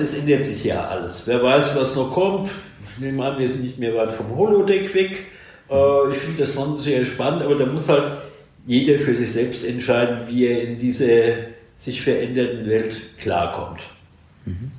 es 0.00 0.18
ändert 0.18 0.44
sich 0.44 0.64
ja 0.64 0.88
alles. 0.88 1.26
Wer 1.26 1.42
weiß, 1.42 1.74
was 1.76 1.96
noch 1.96 2.12
kommt. 2.12 2.50
Ich 2.82 3.00
nehme 3.00 3.24
an, 3.24 3.38
wir 3.38 3.48
sind 3.48 3.64
nicht 3.64 3.78
mehr 3.78 3.94
weit 3.94 4.12
vom 4.12 4.36
Holodeck 4.36 4.92
weg. 4.94 5.26
Äh, 5.70 6.10
ich 6.10 6.16
finde 6.16 6.40
das 6.40 6.54
schon 6.54 6.78
sehr 6.80 7.04
spannend, 7.04 7.42
aber 7.42 7.54
da 7.54 7.64
muss 7.66 7.88
halt 7.88 8.04
jeder 8.66 8.98
für 8.98 9.14
sich 9.14 9.32
selbst 9.32 9.64
entscheiden, 9.64 10.26
wie 10.26 10.46
er 10.46 10.62
in 10.62 10.78
diese 10.78 11.36
sich 11.78 12.02
verändernden 12.02 12.68
Welt 12.68 13.00
klarkommt. 13.18 13.86
Mhm. 14.44 14.72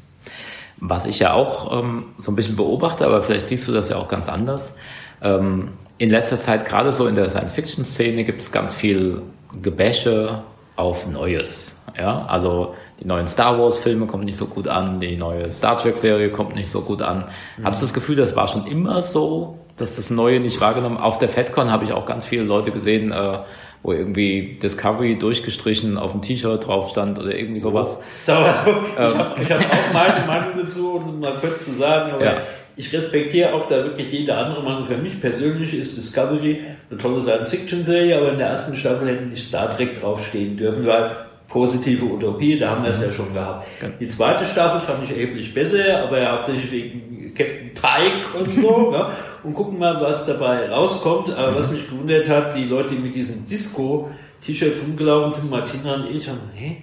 Was 0.78 1.06
ich 1.06 1.20
ja 1.20 1.34
auch 1.34 1.80
ähm, 1.80 2.06
so 2.20 2.32
ein 2.32 2.36
bisschen 2.36 2.56
beobachte, 2.56 3.06
aber 3.06 3.24
vielleicht 3.24 3.48
siehst 3.48 3.68
du 3.68 3.72
das 3.72 3.90
ja 3.90 3.96
auch 3.96 4.08
ganz 4.08 4.28
anders. 4.28 4.76
Ähm, 5.22 5.70
in 5.98 6.10
letzter 6.10 6.40
Zeit, 6.40 6.66
gerade 6.66 6.92
so 6.92 7.08
in 7.08 7.16
der 7.16 7.30
Science-Fiction-Szene, 7.30 8.26
gibt 8.26 8.42
es 8.42 8.52
ganz 8.52 8.76
viel 8.76 9.22
Gebäsche 9.62 10.44
auf 10.76 11.08
Neues. 11.08 11.76
Ja, 11.98 12.26
also 12.26 12.76
die 13.00 13.06
neuen 13.06 13.28
Star 13.28 13.58
Wars-Filme 13.58 14.06
kommen 14.06 14.26
nicht 14.26 14.36
so 14.36 14.48
gut 14.48 14.68
an, 14.68 15.00
die 15.00 15.16
neue 15.16 15.50
Star 15.50 15.78
Trek-Serie 15.78 16.30
kommt 16.30 16.56
nicht 16.56 16.70
so 16.70 16.82
gut 16.82 17.02
an. 17.02 17.26
Mhm. 17.58 17.66
Hast 17.66 17.82
du 17.82 17.86
das 17.86 17.94
Gefühl, 17.94 18.18
das 18.18 18.36
war 18.36 18.50
schon 18.50 18.68
immer 18.68 19.02
so, 19.02 19.60
dass 19.78 19.96
das 19.96 20.10
Neue 20.10 20.42
nicht 20.42 20.60
wahrgenommen? 20.60 20.98
Auf 20.98 21.20
der 21.20 21.30
FedCon 21.30 21.72
habe 21.72 21.86
ich 21.86 21.94
auch 21.94 22.06
ganz 22.06 22.26
viele 22.26 22.44
Leute 22.44 22.72
gesehen, 22.72 23.14
äh, 23.14 23.40
wo 23.82 23.94
irgendwie 23.94 24.58
Discovery 24.62 25.18
durchgestrichen 25.18 25.98
auf 25.98 26.12
dem 26.12 26.22
T-Shirt 26.22 26.68
drauf 26.68 26.90
stand 26.90 27.20
oder 27.20 27.34
irgendwie 27.34 27.60
sowas. 27.60 27.98
So, 28.24 28.34
ich 28.34 28.38
habe 28.38 29.36
hab 29.38 29.72
auch 29.72 29.94
meine 29.94 30.28
Meinung 30.28 30.50
dazu, 30.58 30.96
um 30.96 31.20
mal 31.20 31.36
kurz 31.40 31.66
zu 31.66 31.74
sagen, 31.74 32.12
aber 32.12 32.26
ja. 32.26 32.38
Ich 32.78 32.92
respektiere 32.94 33.54
auch 33.54 33.68
da 33.68 33.84
wirklich 33.84 34.12
jede 34.12 34.36
andere 34.36 34.62
Meinung. 34.64 34.86
Für 34.86 34.98
mich 34.98 35.20
persönlich 35.22 35.74
ist 35.74 35.98
Discovery 35.98 36.62
eine 36.90 37.00
tolle 37.00 37.22
Science-Fiction-Serie, 37.22 38.18
aber 38.18 38.32
in 38.32 38.38
der 38.38 38.48
ersten 38.48 38.76
Staffel 38.76 39.08
hätte 39.08 39.26
nicht 39.26 39.44
Star 39.44 39.70
Trek 39.70 40.00
draufstehen 40.00 40.58
dürfen, 40.58 40.86
weil 40.86 41.16
positive 41.48 42.06
Utopie, 42.06 42.60
da 42.60 42.72
haben 42.72 42.84
wir 42.84 42.90
es 42.90 43.02
ja 43.02 43.12
schon 43.12 43.34
gehabt. 43.34 43.66
Die 44.00 44.08
zweite 44.08 44.44
Staffel 44.44 44.82
fand 44.82 45.04
ich 45.06 45.12
erheblich 45.12 45.54
besser, 45.54 46.04
aber 46.04 46.30
hauptsächlich 46.32 46.72
wegen 46.72 47.34
Captain 47.34 47.72
Pike 47.74 48.38
und 48.40 48.52
so. 48.60 48.92
ne? 48.92 49.12
Und 49.44 49.54
gucken 49.54 49.80
mal, 49.80 50.02
was 50.02 50.26
dabei 50.26 50.70
rauskommt. 50.70 51.30
Aber 51.30 51.56
was 51.56 51.72
mich 51.72 51.88
gewundert 51.88 52.28
hat, 52.28 52.56
die 52.58 52.66
Leute, 52.66 52.96
die 52.96 53.02
mit 53.02 53.16
diesen 53.16 53.46
Disco-T-Shirts 53.48 54.84
rumgelaufen 54.84 55.34
sind, 55.34 55.52
Martina 55.52 55.96
und 55.96 56.10
ich, 56.10 56.28
haben, 56.28 56.40
hä? 56.54 56.78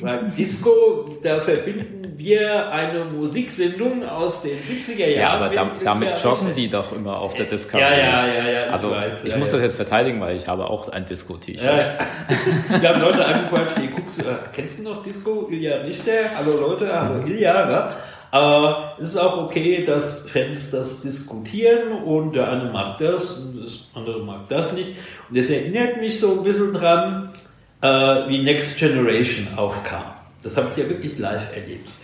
Weil 0.00 0.32
Disco, 0.36 1.16
da 1.22 1.40
verbinden 1.40 2.14
wir 2.16 2.72
eine 2.72 3.04
Musiksendung 3.04 4.04
aus 4.04 4.42
den 4.42 4.58
70er 4.58 5.06
Jahren. 5.06 5.12
Ja, 5.12 5.28
aber 5.30 5.48
damit, 5.54 5.72
damit 5.84 6.22
joggen 6.22 6.54
die 6.56 6.68
doch 6.68 6.92
immer 6.92 7.20
auf 7.20 7.34
der 7.34 7.46
Discovery. 7.46 7.82
Ja, 7.82 7.90
ja, 7.92 8.26
ja, 8.26 8.50
ja. 8.50 8.66
Ich 8.66 8.72
also 8.72 8.90
weiß, 8.90 9.24
ich 9.24 9.32
ja, 9.32 9.38
muss 9.38 9.50
ja. 9.52 9.56
das 9.58 9.64
jetzt 9.64 9.76
verteidigen, 9.76 10.20
weil 10.20 10.36
ich 10.36 10.48
habe 10.48 10.68
auch 10.68 10.88
ein 10.88 11.06
Disco-T-Shirt. 11.06 11.62
Ja. 11.64 11.98
Wir 12.80 12.88
haben 12.88 13.00
Leute 13.00 13.24
angequatscht, 13.24 13.76
die 13.80 13.88
guckst, 13.88 14.20
äh, 14.20 14.24
kennst 14.52 14.80
du 14.80 14.82
noch 14.82 15.04
Disco? 15.04 15.46
Ilja 15.50 15.76
Richter? 15.76 16.12
Hallo 16.36 16.68
Leute, 16.68 16.92
hallo 16.92 17.22
mhm. 17.22 17.30
Ilja. 17.30 17.70
Ja? 17.70 17.96
Aber 18.32 18.96
es 18.98 19.10
ist 19.10 19.16
auch 19.18 19.38
okay, 19.44 19.84
dass 19.84 20.28
Fans 20.28 20.70
das 20.70 21.02
diskutieren 21.02 21.92
und 22.04 22.34
der 22.34 22.50
eine 22.50 22.70
mag 22.70 22.98
das 22.98 23.30
und 23.30 23.56
der 23.56 23.70
andere 23.94 24.24
mag 24.24 24.48
das 24.48 24.72
nicht. 24.72 24.96
Und 25.28 25.38
das 25.38 25.48
erinnert 25.48 25.98
mich 25.98 26.18
so 26.18 26.32
ein 26.32 26.42
bisschen 26.42 26.72
dran, 26.72 27.30
äh, 27.80 27.86
wie 28.28 28.42
Next 28.42 28.78
Generation 28.78 29.48
aufkam. 29.56 30.04
Das 30.42 30.56
habe 30.56 30.68
ich 30.72 30.82
ja 30.82 30.88
wirklich 30.88 31.18
live 31.18 31.54
erlebt. 31.54 31.94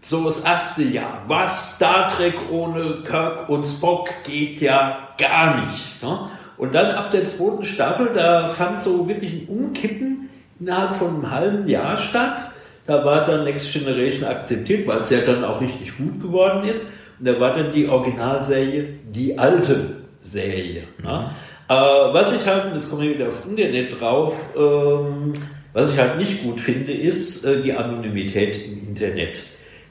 So 0.00 0.24
das 0.24 0.40
erste 0.40 0.82
Jahr. 0.82 1.22
Was 1.26 1.76
Star 1.76 2.08
Trek 2.08 2.34
ohne 2.50 3.02
Kirk 3.02 3.48
und 3.48 3.64
Spock 3.66 4.08
geht 4.24 4.60
ja 4.60 5.08
gar 5.18 5.64
nicht. 5.64 6.02
Ne? 6.02 6.30
Und 6.56 6.74
dann 6.74 6.92
ab 6.92 7.10
der 7.10 7.26
zweiten 7.26 7.64
Staffel, 7.64 8.10
da 8.12 8.48
fand 8.48 8.78
so 8.78 9.08
wirklich 9.08 9.32
ein 9.32 9.46
Umkippen 9.48 10.28
innerhalb 10.60 10.92
von 10.92 11.08
einem 11.14 11.30
halben 11.30 11.68
Jahr 11.68 11.96
statt. 11.96 12.50
Da 12.86 13.04
war 13.04 13.24
dann 13.24 13.44
Next 13.44 13.72
Generation 13.72 14.28
akzeptiert, 14.28 14.86
weil 14.86 14.98
es 14.98 15.10
ja 15.10 15.20
dann 15.20 15.44
auch 15.44 15.60
richtig 15.60 15.96
gut 15.96 16.20
geworden 16.20 16.66
ist. 16.66 16.90
Und 17.18 17.28
da 17.28 17.38
war 17.38 17.52
dann 17.52 17.70
die 17.70 17.88
Originalserie 17.88 18.98
die 19.10 19.38
alte 19.38 19.96
Serie. 20.20 20.84
Ne? 21.02 21.30
Äh, 21.68 21.74
was 21.74 22.34
ich 22.34 22.46
halt, 22.46 22.74
jetzt 22.74 22.90
komme 22.90 23.06
ich 23.06 23.14
wieder 23.14 23.28
aufs 23.28 23.44
Internet 23.44 24.00
drauf, 24.00 24.34
ähm, 24.56 25.34
was 25.74 25.92
ich 25.92 25.98
halt 25.98 26.16
nicht 26.16 26.42
gut 26.42 26.60
finde, 26.60 26.92
ist 26.92 27.44
äh, 27.44 27.60
die 27.60 27.74
Anonymität 27.74 28.56
im 28.66 28.88
Internet. 28.88 29.42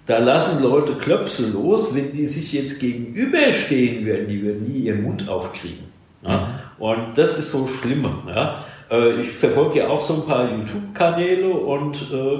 Da 0.08 0.18
lassen 0.18 0.64
Leute 0.64 0.94
Klöpse 0.94 1.52
los, 1.52 1.94
wenn 1.94 2.14
die 2.14 2.26
sich 2.26 2.54
jetzt 2.54 2.80
gegenüberstehen 2.80 4.06
würden, 4.06 4.28
die 4.28 4.42
würden 4.42 4.64
nie 4.64 4.80
ihren 4.80 5.04
Mund 5.04 5.30
aufkriegen. 5.30 5.86
Ja? 6.24 6.48
Mhm. 6.80 6.84
Und 6.84 7.18
das 7.18 7.38
ist 7.38 7.52
so 7.52 7.68
schlimm. 7.68 8.08
Ja? 8.28 8.66
Äh, 8.90 9.22
ich 9.22 9.30
verfolge 9.30 9.80
ja 9.80 9.90
auch 9.90 10.02
so 10.02 10.16
ein 10.16 10.26
paar 10.26 10.50
YouTube-Kanäle 10.50 11.50
und 11.50 12.02
äh, 12.12 12.40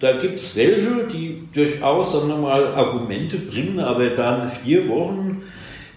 da 0.00 0.16
gibt 0.16 0.36
es 0.36 0.56
welche, 0.56 1.08
die 1.08 1.48
durchaus, 1.52 2.12
sagen 2.12 2.28
wir 2.28 2.36
mal, 2.36 2.66
Argumente 2.68 3.36
bringen, 3.36 3.80
aber 3.80 4.10
dann 4.10 4.48
vier 4.48 4.88
Wochen 4.88 5.42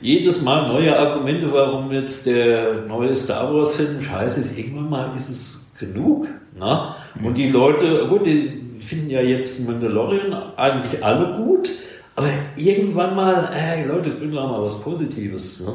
jedes 0.02 0.42
Mal 0.42 0.68
neue 0.68 0.98
Argumente, 0.98 1.52
warum 1.52 1.92
jetzt 1.92 2.26
der 2.26 2.82
neue 2.88 3.16
Star 3.16 3.54
Wars-Film 3.54 4.02
scheiße 4.02 4.42
ist. 4.42 4.58
Irgendwann 4.58 4.90
mal 4.90 5.16
ist 5.16 5.30
es 5.30 5.72
genug. 5.80 6.28
Ne? 6.58 6.96
Und 7.24 7.38
die 7.38 7.50
Leute, 7.50 8.08
gut, 8.08 8.26
die 8.26 8.62
finden 8.80 9.10
ja 9.10 9.22
jetzt 9.22 9.66
Mandalorian 9.66 10.34
eigentlich 10.58 11.04
alle 11.04 11.38
gut, 11.38 11.72
aber 12.16 12.28
irgendwann 12.58 13.16
mal, 13.16 13.50
ey, 13.54 13.86
Leute, 13.88 14.10
bringen 14.12 14.34
doch 14.34 14.50
mal 14.50 14.62
was 14.62 14.82
Positives. 14.82 15.62
Ne? 15.62 15.74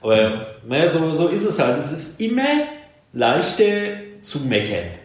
Aber 0.00 0.46
naja, 0.66 0.88
so, 0.88 1.12
so 1.12 1.28
ist 1.28 1.44
es 1.44 1.58
halt. 1.58 1.78
Es 1.78 1.90
ist 1.90 2.20
immer 2.20 2.66
leichter 3.12 3.64
zu 4.20 4.40
meckern. 4.40 5.01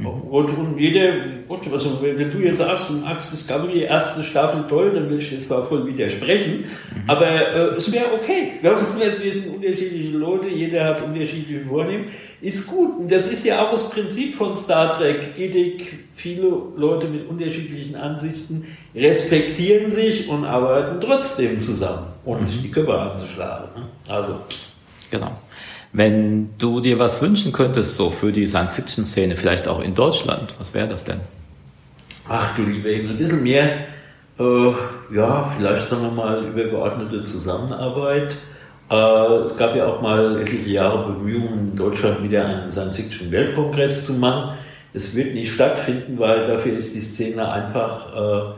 Mhm. 0.00 0.06
Und, 0.06 0.58
und 0.58 0.78
jeder, 0.78 1.12
und 1.48 1.72
also 1.72 1.98
wenn 2.00 2.30
du 2.30 2.38
jetzt 2.38 2.58
sagst, 2.58 2.90
du 2.90 2.94
magst 2.94 3.32
Discovery 3.32 3.80
erste 3.80 4.22
Staffel 4.22 4.64
toll, 4.68 4.92
dann 4.94 5.10
will 5.10 5.18
ich 5.18 5.30
jetzt 5.30 5.48
zwar 5.48 5.64
voll 5.64 5.86
widersprechen, 5.86 6.60
mhm. 6.60 7.02
aber 7.06 7.26
äh, 7.26 7.76
es 7.76 7.90
wäre 7.92 8.12
okay. 8.12 8.52
Wir 8.62 9.32
sind 9.32 9.56
unterschiedliche 9.56 10.16
Leute, 10.16 10.48
jeder 10.48 10.84
hat 10.84 11.02
unterschiedliche 11.02 11.64
Vornehmen, 11.66 12.06
ist 12.40 12.66
gut. 12.68 12.98
Und 12.98 13.10
das 13.10 13.30
ist 13.30 13.44
ja 13.44 13.64
auch 13.64 13.70
das 13.70 13.90
Prinzip 13.90 14.34
von 14.34 14.54
Star 14.54 14.90
Trek. 14.90 15.34
Ethik, 15.36 15.98
viele 16.14 16.48
Leute 16.76 17.08
mit 17.08 17.28
unterschiedlichen 17.28 17.96
Ansichten 17.96 18.66
respektieren 18.94 19.90
sich 19.90 20.28
und 20.28 20.44
arbeiten 20.44 21.00
trotzdem 21.00 21.60
zusammen, 21.60 22.06
ohne 22.24 22.40
mhm. 22.40 22.44
sich 22.44 22.62
die 22.62 22.70
Köpfe 22.70 22.98
anzuschlagen. 22.98 23.68
Ne? 23.74 23.88
Also. 24.08 24.36
Genau. 25.10 25.32
Wenn 25.92 26.50
du 26.58 26.80
dir 26.80 26.98
was 26.98 27.22
wünschen 27.22 27.52
könntest, 27.52 27.96
so 27.96 28.10
für 28.10 28.30
die 28.30 28.46
Science-Fiction-Szene, 28.46 29.36
vielleicht 29.36 29.68
auch 29.68 29.80
in 29.80 29.94
Deutschland, 29.94 30.54
was 30.58 30.74
wäre 30.74 30.86
das 30.86 31.04
denn? 31.04 31.20
Ach 32.28 32.54
du 32.56 32.62
lieber 32.62 32.90
Himmel, 32.90 33.12
ein 33.12 33.18
bisschen 33.18 33.42
mehr, 33.42 33.86
äh, 34.38 34.72
ja, 35.14 35.50
vielleicht 35.56 35.88
sagen 35.88 36.02
wir 36.02 36.10
mal 36.10 36.44
übergeordnete 36.44 37.22
Zusammenarbeit. 37.22 38.36
Äh, 38.90 38.94
es 39.44 39.56
gab 39.56 39.74
ja 39.74 39.86
auch 39.86 40.02
mal 40.02 40.40
etliche 40.40 40.70
Jahre 40.70 41.12
Bemühungen, 41.12 41.70
in 41.72 41.76
Deutschland 41.76 42.22
wieder 42.22 42.46
einen 42.46 42.70
Science-Fiction-Weltkongress 42.70 44.04
zu 44.04 44.12
machen. 44.14 44.56
es 44.94 45.14
wird 45.14 45.34
nicht 45.34 45.52
stattfinden, 45.52 46.18
weil 46.18 46.44
dafür 46.44 46.74
ist 46.74 46.94
die 46.94 47.00
Szene 47.00 47.50
einfach 47.50 48.14
äh, 48.14 48.52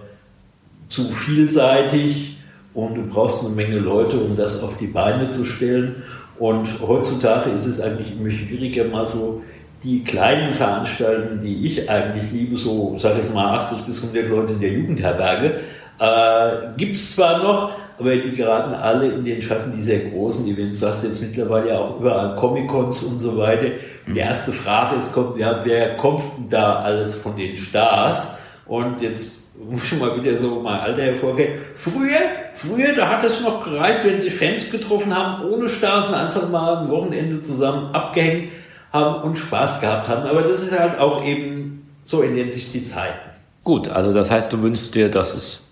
zu 0.89 1.11
vielseitig 1.11 2.37
und 2.73 2.95
du 2.95 3.03
brauchst 3.07 3.45
eine 3.45 3.55
Menge 3.55 3.79
Leute, 3.79 4.17
um 4.17 4.37
das 4.37 4.63
auf 4.63 4.77
die 4.77 4.87
Beine 4.87 5.31
zu 5.31 5.45
stellen. 5.45 6.03
Und 6.41 6.81
heutzutage 6.81 7.51
ist 7.51 7.67
es 7.67 7.83
eigentlich 7.83 8.19
immer 8.19 8.31
schwieriger, 8.31 8.85
mal 8.85 9.07
so 9.07 9.43
die 9.83 10.03
kleinen 10.03 10.55
Veranstaltungen, 10.55 11.43
die 11.43 11.67
ich 11.67 11.89
eigentlich 11.89 12.33
liebe, 12.33 12.57
so, 12.57 12.99
sage 12.99 13.19
ich 13.21 13.31
mal, 13.31 13.59
80 13.59 13.81
bis 13.81 14.03
100 14.03 14.29
Leute 14.29 14.55
in 14.55 14.61
der 14.61 14.71
Jugendherberge, 14.71 15.61
äh, 15.99 16.51
gibt 16.79 16.95
es 16.95 17.15
zwar 17.15 17.43
noch, 17.43 17.75
aber 17.99 18.17
die 18.17 18.33
geraten 18.33 18.73
alle 18.73 19.09
in 19.13 19.23
den 19.27 19.43
Schatten 19.43 19.73
dieser 19.77 19.99
großen 19.99 20.47
Events. 20.49 20.81
Du 20.81 20.87
hast 20.87 21.05
jetzt 21.05 21.21
mittlerweile 21.21 21.69
ja 21.69 21.79
auch 21.79 22.01
überall 22.01 22.35
Comic-Cons 22.37 23.03
und 23.03 23.19
so 23.19 23.37
weiter. 23.37 23.67
Und 24.07 24.15
die 24.15 24.21
erste 24.21 24.51
Frage 24.53 24.97
ist, 24.97 25.13
kommt, 25.13 25.39
ja, 25.39 25.61
wer 25.65 25.99
kommt 25.99 26.23
denn 26.39 26.49
da 26.49 26.81
alles 26.81 27.17
von 27.17 27.37
den 27.37 27.59
Stars? 27.59 28.29
Und 28.65 29.03
jetzt 29.03 29.40
muss 29.69 29.85
ich 29.85 29.99
mal 29.99 30.17
wieder 30.19 30.37
so 30.37 30.61
mein 30.61 30.81
Alter 30.81 31.03
hervorgehen. 31.03 31.59
Früher, 31.75 32.21
früher, 32.53 32.95
da 32.95 33.09
hat 33.09 33.25
es 33.25 33.41
noch 33.41 33.65
gereicht, 33.65 34.01
wenn 34.05 34.21
sich 34.21 34.35
Fans 34.35 34.71
getroffen 34.71 35.17
haben, 35.17 35.45
ohne 35.45 35.65
und 35.65 36.15
einfach 36.15 36.49
mal 36.49 36.79
ein 36.79 36.91
Wochenende 36.91 37.43
zusammen 37.43 37.95
abgehängt 37.95 38.53
haben 38.93 39.23
und 39.23 39.37
Spaß 39.37 39.81
gehabt 39.81 40.09
haben. 40.09 40.29
Aber 40.29 40.43
das 40.43 40.63
ist 40.63 40.79
halt 40.79 40.99
auch 40.99 41.25
eben, 41.25 41.87
so 42.07 42.23
ändern 42.23 42.51
sich 42.51 42.73
die 42.73 42.85
Zeiten. 42.85 43.19
Gut, 43.63 43.89
also 43.89 44.13
das 44.13 44.31
heißt, 44.31 44.53
du 44.53 44.63
wünschst 44.63 44.95
dir, 44.95 45.11
dass 45.11 45.35
es 45.35 45.63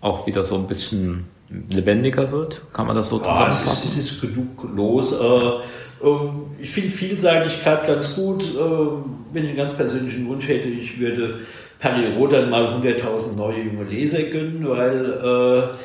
auch 0.00 0.26
wieder 0.26 0.42
so 0.44 0.56
ein 0.56 0.66
bisschen 0.66 1.26
lebendiger 1.68 2.30
wird? 2.32 2.62
Kann 2.72 2.86
man 2.86 2.96
das 2.96 3.08
so 3.08 3.18
zusammenfassen? 3.18 3.66
Ja, 3.66 3.72
es, 3.72 3.84
ist, 3.84 3.96
es 3.96 4.12
ist 4.12 4.20
genug 4.20 4.68
los. 4.74 5.12
Äh, 5.12 6.06
ähm, 6.06 6.46
ich 6.58 6.70
finde 6.70 6.90
Vielseitigkeit 6.90 7.86
ganz 7.86 8.14
gut. 8.14 8.44
Äh, 8.44 8.58
wenn 9.32 9.44
ich 9.44 9.50
einen 9.50 9.56
ganz 9.56 9.72
persönlichen 9.72 10.26
Wunsch 10.28 10.48
hätte, 10.48 10.68
ich 10.68 10.98
würde 10.98 11.40
Perriot 11.78 12.32
dann 12.32 12.50
mal 12.50 12.80
100.000 12.80 13.36
neue 13.36 13.62
junge 13.62 13.84
Leser 13.84 14.22
gönnen, 14.22 14.66
weil 14.68 15.04
äh, 15.04 15.78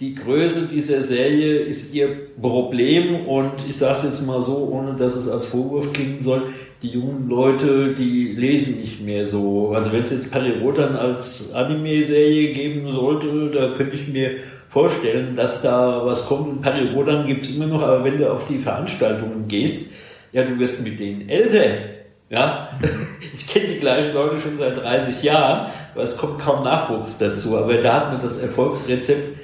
die 0.00 0.14
Größe 0.14 0.68
dieser 0.68 1.00
Serie 1.00 1.56
ist 1.56 1.94
ihr 1.94 2.08
Problem 2.40 3.26
und 3.26 3.66
ich 3.68 3.76
sage 3.76 3.96
es 3.96 4.02
jetzt 4.02 4.26
mal 4.26 4.42
so, 4.42 4.68
ohne 4.70 4.94
dass 4.94 5.16
es 5.16 5.28
als 5.28 5.46
Vorwurf 5.46 5.92
klingen 5.92 6.20
soll, 6.20 6.42
die 6.82 6.88
jungen 6.88 7.30
Leute, 7.30 7.94
die 7.94 8.32
lesen 8.32 8.80
nicht 8.80 9.00
mehr 9.00 9.26
so. 9.26 9.72
Also 9.74 9.92
wenn 9.92 10.02
es 10.02 10.10
jetzt 10.10 10.30
Perriot 10.30 10.76
dann 10.76 10.96
als 10.96 11.54
Anime-Serie 11.54 12.52
geben 12.52 12.90
sollte, 12.90 13.50
da 13.50 13.70
könnte 13.70 13.96
ich 13.96 14.06
mir 14.08 14.32
vorstellen, 14.68 15.34
dass 15.34 15.62
da 15.62 16.04
was 16.04 16.26
kommt. 16.26 16.66
Dann 16.66 17.26
gibt 17.26 17.46
es 17.46 17.56
immer 17.56 17.66
noch, 17.66 17.82
aber 17.82 18.04
wenn 18.04 18.18
du 18.18 18.30
auf 18.30 18.46
die 18.46 18.58
Veranstaltungen 18.58 19.48
gehst, 19.48 19.94
ja, 20.32 20.44
du 20.44 20.58
wirst 20.58 20.84
mit 20.84 21.00
denen 21.00 21.30
älter. 21.30 21.64
Ja, 22.28 22.70
ich 23.32 23.46
kenne 23.46 23.68
die 23.68 23.78
gleichen 23.78 24.12
Leute 24.12 24.40
schon 24.40 24.58
seit 24.58 24.76
30 24.76 25.22
Jahren, 25.22 25.70
aber 25.94 26.02
es 26.02 26.16
kommt 26.16 26.40
kaum 26.40 26.64
Nachwuchs 26.64 27.18
dazu. 27.18 27.56
Aber 27.56 27.74
da 27.74 27.94
hat 27.94 28.12
man 28.12 28.20
das 28.20 28.38
Erfolgsrezept 28.38 29.38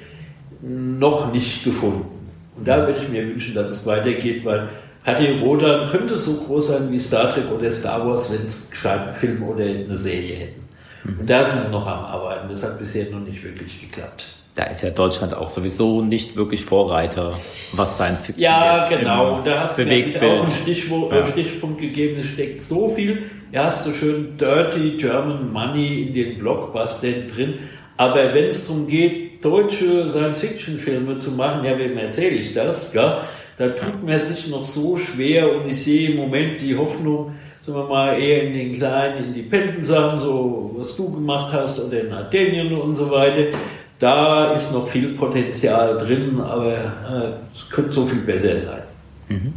noch 0.61 1.31
nicht 1.31 1.63
gefunden. 1.63 2.29
Und 2.57 2.67
da 2.67 2.85
würde 2.85 2.99
ich 2.99 3.09
mir 3.09 3.25
wünschen, 3.27 3.55
dass 3.55 3.69
es 3.69 3.85
weitergeht, 3.85 4.45
weil 4.45 4.69
Harry 5.05 5.39
Rodan 5.39 5.89
könnte 5.89 6.17
so 6.17 6.41
groß 6.41 6.67
sein 6.67 6.91
wie 6.91 6.99
Star 6.99 7.29
Trek 7.29 7.51
oder 7.51 7.69
Star 7.69 8.07
Wars, 8.07 8.31
wenn 8.31 8.45
es 8.45 8.69
gescheiten 8.69 9.13
Film 9.13 9.43
oder 9.43 9.63
eine 9.65 9.95
Serie 9.95 10.35
hätten. 10.35 10.61
Mhm. 11.03 11.19
Und 11.19 11.29
da 11.29 11.43
sind 11.43 11.63
sie 11.63 11.71
noch 11.71 11.85
am 11.87 12.05
Arbeiten. 12.05 12.47
Das 12.49 12.63
hat 12.63 12.79
bisher 12.79 13.09
noch 13.09 13.19
nicht 13.19 13.43
wirklich 13.43 13.79
geklappt. 13.79 14.27
Da 14.55 14.65
ist 14.65 14.83
ja 14.83 14.91
Deutschland 14.91 15.33
auch 15.33 15.49
sowieso 15.49 16.01
nicht 16.01 16.35
wirklich 16.35 16.63
Vorreiter, 16.63 17.33
was 17.71 17.95
Science 17.95 18.21
Fiction 18.21 18.43
Ja, 18.43 18.87
genau. 18.87 19.37
Und 19.37 19.47
da 19.47 19.61
hast 19.61 19.79
du 19.79 19.83
auch 19.83 19.87
einen, 19.87 20.47
Stichwort, 20.47 21.11
ja. 21.11 21.25
Stichpunkt 21.25 21.81
gegeben. 21.81 22.19
Es 22.19 22.27
steckt 22.27 22.61
so 22.61 22.87
viel. 22.87 23.23
Ja, 23.51 23.65
hast 23.65 23.85
du 23.87 23.93
schön 23.93 24.37
Dirty 24.37 24.91
German 24.97 25.51
Money 25.51 26.03
in 26.03 26.13
den 26.13 26.37
Blockbustern 26.37 27.27
drin. 27.27 27.55
Aber 27.97 28.33
wenn 28.33 28.45
es 28.45 28.67
darum 28.67 28.85
geht, 28.85 29.43
deutsche 29.43 30.07
Science-Fiction-Filme 30.07 31.17
zu 31.17 31.31
machen, 31.31 31.65
ja, 31.65 31.77
wem 31.77 31.97
erzähle 31.97 32.35
ich 32.35 32.53
das? 32.53 32.93
Ja? 32.93 33.21
Da 33.57 33.69
tut 33.69 34.03
man 34.03 34.19
sich 34.19 34.47
noch 34.47 34.63
so 34.63 34.97
schwer 34.97 35.51
und 35.51 35.67
ich 35.69 35.83
sehe 35.83 36.11
im 36.11 36.17
Moment 36.17 36.61
die 36.61 36.75
Hoffnung, 36.75 37.33
sagen 37.59 37.77
wir 37.77 37.87
mal, 37.87 38.19
eher 38.19 38.43
in 38.43 38.53
den 38.53 38.71
kleinen 38.71 39.25
Independent-Sachen, 39.25 40.19
so 40.19 40.71
was 40.75 40.95
du 40.95 41.11
gemacht 41.11 41.53
hast 41.53 41.79
oder 41.79 42.01
in 42.01 42.11
Ardenien 42.11 42.73
und 42.75 42.95
so 42.95 43.11
weiter. 43.11 43.57
Da 43.99 44.51
ist 44.51 44.73
noch 44.73 44.87
viel 44.87 45.15
Potenzial 45.15 45.97
drin, 45.97 46.41
aber 46.41 46.73
äh, 46.73 47.55
es 47.55 47.69
könnte 47.69 47.91
so 47.91 48.05
viel 48.05 48.19
besser 48.19 48.57
sein. 48.57 48.81
Mhm. 49.29 49.53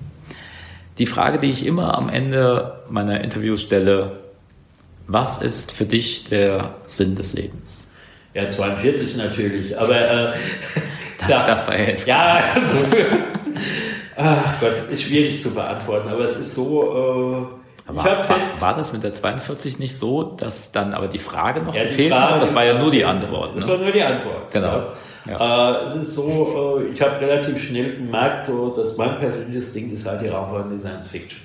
Die 0.99 1.07
Frage, 1.07 1.39
die 1.39 1.51
ich 1.51 1.67
immer 1.67 1.97
am 1.97 2.09
Ende 2.09 2.81
meiner 2.89 3.21
Interviews 3.23 3.63
stelle, 3.63 4.13
was 5.07 5.39
ist 5.39 5.73
für 5.73 5.85
dich 5.85 6.25
der 6.25 6.75
Sinn 6.87 7.15
des 7.15 7.33
Lebens? 7.33 7.87
Ja, 8.35 8.49
42 8.49 9.17
natürlich, 9.17 9.79
aber 9.79 10.01
äh, 10.01 10.33
das, 11.19 11.29
ja, 11.29 11.47
das 11.47 11.67
war 11.67 11.79
jetzt. 11.79 12.07
Ja, 12.07 12.41
ach 14.17 14.61
Gott, 14.61 14.91
ist 14.91 15.03
schwierig 15.03 15.41
zu 15.41 15.53
beantworten, 15.53 16.09
aber 16.09 16.25
es 16.25 16.37
ist 16.37 16.55
so. 16.55 17.61
Aber 17.87 18.05
war, 18.05 18.23
fest, 18.23 18.61
war, 18.61 18.75
das 18.75 18.93
mit 18.93 19.05
der 19.05 19.13
42 19.13 19.79
nicht 19.79 19.97
so, 19.97 20.23
dass 20.25 20.73
dann 20.73 20.93
aber 20.93 21.07
die 21.07 21.21
Frage 21.21 21.63
noch 21.63 21.75
ja, 21.75 21.85
gefehlt 21.85 22.13
Frage, 22.13 22.35
hat? 22.35 22.43
Das 22.43 22.55
war 22.55 22.65
ja 22.65 22.79
nur 22.79 22.91
die 22.91 23.05
Antwort. 23.05 23.55
Das 23.55 23.65
ne? 23.65 23.73
war 23.73 23.79
nur 23.79 23.93
die 23.93 24.03
Antwort. 24.03 24.51
Genau. 24.51 24.83
Ja. 25.29 25.81
Äh, 25.81 25.85
es 25.85 25.95
ist 25.95 26.15
so, 26.15 26.81
äh, 26.81 26.93
ich 26.93 27.01
habe 27.01 27.21
relativ 27.21 27.63
schnell 27.63 27.97
gemerkt, 27.97 28.47
so, 28.47 28.71
dass 28.71 28.97
mein 28.97 29.19
persönliches 29.19 29.73
Ding 29.73 29.93
ist 29.93 30.07
halt 30.07 30.23
die 30.23 30.29
Raumfahrt 30.29 30.71
in 30.71 30.79
Science 30.79 31.09
Fiction. 31.09 31.43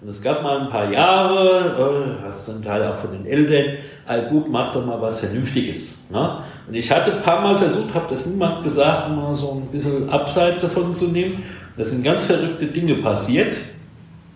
Und 0.00 0.08
es 0.08 0.20
gab 0.20 0.42
mal 0.42 0.62
ein 0.62 0.68
paar 0.68 0.90
Jahre, 0.90 2.16
äh, 2.20 2.24
hast 2.24 2.50
einen 2.50 2.62
Teil 2.62 2.84
auch 2.86 2.96
von 2.96 3.12
den 3.12 3.26
Eltern, 3.26 3.76
all 4.06 4.28
gut, 4.28 4.48
mach 4.48 4.72
doch 4.72 4.84
mal 4.84 5.00
was 5.00 5.20
Vernünftiges. 5.20 6.10
Ne? 6.10 6.42
Und 6.66 6.74
ich 6.74 6.90
hatte 6.90 7.12
ein 7.12 7.22
paar 7.22 7.40
Mal 7.40 7.56
versucht, 7.56 7.94
habe 7.94 8.06
das 8.10 8.26
niemand 8.26 8.64
gesagt, 8.64 9.10
mal 9.10 9.34
so 9.34 9.52
ein 9.52 9.66
bisschen 9.68 10.10
abseits 10.10 10.62
davon 10.62 10.92
zu 10.92 11.06
nehmen. 11.06 11.44
Da 11.76 11.84
sind 11.84 12.02
ganz 12.02 12.24
verrückte 12.24 12.66
Dinge 12.66 12.96
passiert, 12.96 13.58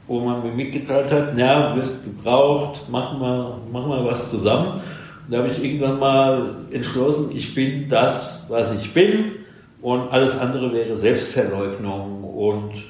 wo 0.08 0.20
man 0.20 0.42
mir 0.42 0.52
mitgeteilt 0.52 1.10
hat, 1.10 1.36
ja, 1.36 1.70
du 1.70 1.80
wirst 1.80 2.04
gebraucht, 2.04 2.82
mach 2.88 3.18
mal, 3.18 3.58
mach 3.72 3.86
mal 3.86 4.04
was 4.04 4.30
zusammen. 4.30 4.80
Und 5.26 5.32
da 5.32 5.38
habe 5.38 5.48
ich 5.48 5.62
irgendwann 5.62 5.98
mal 5.98 6.54
entschlossen, 6.70 7.30
ich 7.34 7.54
bin 7.54 7.88
das, 7.88 8.46
was 8.48 8.74
ich 8.74 8.92
bin 8.92 9.32
und 9.82 10.08
alles 10.10 10.38
andere 10.38 10.72
wäre 10.72 10.96
Selbstverleugnung. 10.96 12.22
Und 12.22 12.84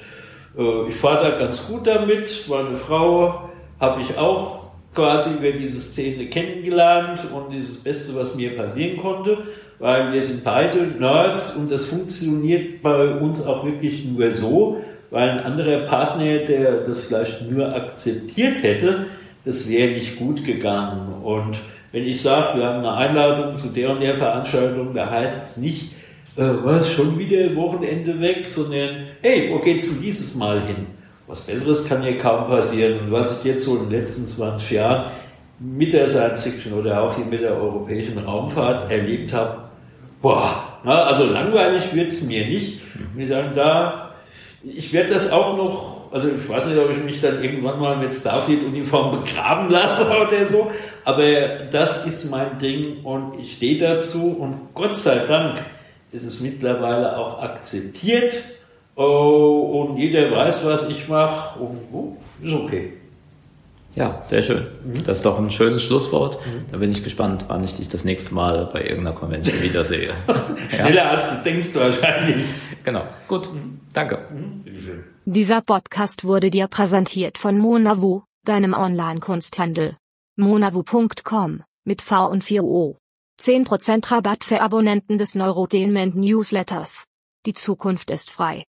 äh, 0.59 0.89
ich 0.89 0.95
fahre 0.95 1.31
da 1.31 1.39
ganz 1.39 1.67
gut 1.67 1.87
damit, 1.87 2.45
meine 2.49 2.77
Frau 2.77 3.49
habe 3.81 4.01
ich 4.01 4.17
auch 4.19 4.67
quasi 4.95 5.31
über 5.35 5.53
diese 5.53 5.79
Szene 5.79 6.27
kennengelernt 6.27 7.25
und 7.33 7.53
dieses 7.53 7.77
Beste, 7.77 8.15
was 8.17 8.35
mir 8.35 8.57
passieren 8.57 8.97
konnte, 8.99 9.39
weil 9.79 10.13
wir 10.13 10.23
sind 10.23 10.43
beide 10.43 10.79
Nerds 10.87 11.55
und 11.55 11.71
das 11.71 11.85
funktioniert 11.85 12.83
bei 12.83 13.11
uns 13.17 13.45
auch 13.45 13.65
wirklich 13.65 14.07
nur 14.07 14.31
so, 14.33 14.79
weil 15.11 15.31
ein 15.31 15.39
anderer 15.41 15.87
Partner, 15.87 16.39
der 16.39 16.83
das 16.83 17.05
vielleicht 17.05 17.51
nur 17.51 17.75
akzeptiert 17.75 18.63
hätte, 18.63 19.07
das 19.45 19.71
wäre 19.71 19.93
nicht 19.93 20.17
gut 20.17 20.45
gegangen. 20.45 21.23
Und 21.23 21.61
wenn 21.93 22.07
ich 22.07 22.21
sage, 22.21 22.59
wir 22.59 22.67
haben 22.67 22.81
eine 22.81 22.93
Einladung 22.93 23.55
zu 23.55 23.69
der 23.69 23.91
und 23.91 24.01
der 24.01 24.17
Veranstaltung, 24.17 24.95
da 24.95 25.11
heißt 25.11 25.45
es 25.45 25.57
nicht, 25.57 25.93
äh, 26.37 26.43
was, 26.63 26.91
schon 26.93 27.19
wieder 27.19 27.55
Wochenende 27.57 28.21
weg, 28.21 28.45
sondern 28.47 29.07
hey, 29.23 29.49
wo 29.51 29.59
geht's 29.59 29.91
denn 29.91 30.03
dieses 30.03 30.35
Mal 30.35 30.61
hin? 30.63 30.87
Was 31.27 31.41
Besseres 31.41 31.89
kann 31.89 32.03
hier 32.03 32.19
kaum 32.19 32.47
passieren. 32.47 33.01
Und 33.01 33.13
was 33.13 33.39
ich 33.39 33.45
jetzt 33.45 33.65
so 33.65 33.77
in 33.77 33.85
den 33.85 34.01
letzten 34.01 34.27
20 34.27 34.71
Jahren 34.73 35.07
mit 35.59 35.93
der 35.93 36.07
Science 36.07 36.43
Fiction 36.43 36.75
oder 36.75 37.01
auch 37.01 37.17
hier 37.17 37.25
mit 37.25 37.41
der 37.41 37.57
europäischen 37.57 38.19
Raumfahrt 38.19 38.91
erlebt 38.91 39.33
habe, 39.33 39.63
boah, 40.21 40.79
na, 40.85 41.05
also 41.05 41.25
langweilig 41.25 41.95
wird 41.95 42.09
es 42.09 42.23
mir 42.23 42.47
nicht. 42.47 42.81
Und 43.15 43.21
ich 43.21 43.29
sagen, 43.29 43.53
da, 43.55 44.06
ich 44.65 44.93
werde 44.93 45.15
das 45.15 45.31
auch 45.31 45.57
noch, 45.57 46.13
also 46.13 46.29
ich 46.29 46.49
weiß 46.49 46.67
nicht, 46.67 46.79
ob 46.79 46.91
ich 46.91 47.03
mich 47.03 47.21
dann 47.21 47.43
irgendwann 47.43 47.79
mal 47.79 47.97
mit 47.97 48.15
Starfleet-Uniform 48.15 49.23
begraben 49.23 49.71
lasse 49.71 50.07
oder 50.27 50.47
so, 50.47 50.71
aber 51.05 51.25
das 51.71 52.07
ist 52.07 52.31
mein 52.31 52.59
Ding 52.59 53.05
und 53.05 53.39
ich 53.41 53.55
stehe 53.55 53.79
dazu 53.79 54.37
und 54.39 54.75
Gott 54.75 54.97
sei 54.97 55.19
Dank 55.27 55.65
ist 56.13 56.25
es 56.25 56.41
mittlerweile 56.41 57.19
auch 57.19 57.43
akzeptiert 57.43 58.43
Oh, 58.99 59.89
und 59.89 59.99
jeder 59.99 60.31
weiß, 60.31 60.65
was 60.65 60.89
ich 60.89 61.07
mache. 61.07 61.61
Und 61.61 61.81
oh, 61.93 62.17
ist 62.43 62.55
okay. 62.55 62.95
Ja, 63.97 64.21
sehr 64.23 64.43
schön. 64.43 64.67
Mhm. 64.85 65.05
Das 65.05 65.19
ist 65.19 65.25
doch 65.25 65.39
ein 65.39 65.51
schönes 65.51 65.83
Schlusswort. 65.83 66.39
Mhm. 66.47 66.67
Da 66.71 66.77
bin 66.77 66.91
ich 66.93 67.03
gespannt, 67.03 67.47
wann 67.49 67.65
ich 67.65 67.75
dich 67.75 67.89
das 67.89 68.05
nächste 68.05 68.35
Mal 68.35 68.69
bei 68.71 68.83
irgendeiner 68.83 69.17
Convention 69.17 69.61
wiedersehe. 69.63 70.15
Schneller 70.69 70.95
ja. 70.95 71.11
als 71.11 71.31
du 71.31 71.43
denkst 71.43 71.75
wahrscheinlich. 71.75 72.45
Genau. 72.85 73.03
Gut. 73.27 73.49
Danke. 73.95 74.19
Mhm. 74.31 74.65
Dieser 75.25 75.63
Podcast 75.63 76.25
wurde 76.25 76.51
dir 76.51 76.69
präsentiert 76.69 77.39
von 77.39 77.59
Monavu, 77.59 78.23
deinem 78.45 78.75
Online-Kunsthandel. 78.75 79.97
monavu.com 80.37 81.63
mit 81.85 82.03
V 82.03 82.27
und 82.29 82.45
4 82.45 82.65
O. 82.65 82.99
10% 83.41 84.11
Rabatt 84.11 84.45
für 84.45 84.61
Abonnenten 84.61 85.19
des 85.19 85.35
Neurotainment 85.35 86.17
Newsletters. 86.17 87.05
Die 87.47 87.55
Zukunft 87.55 88.11
ist 88.11 88.31
frei. 88.31 88.65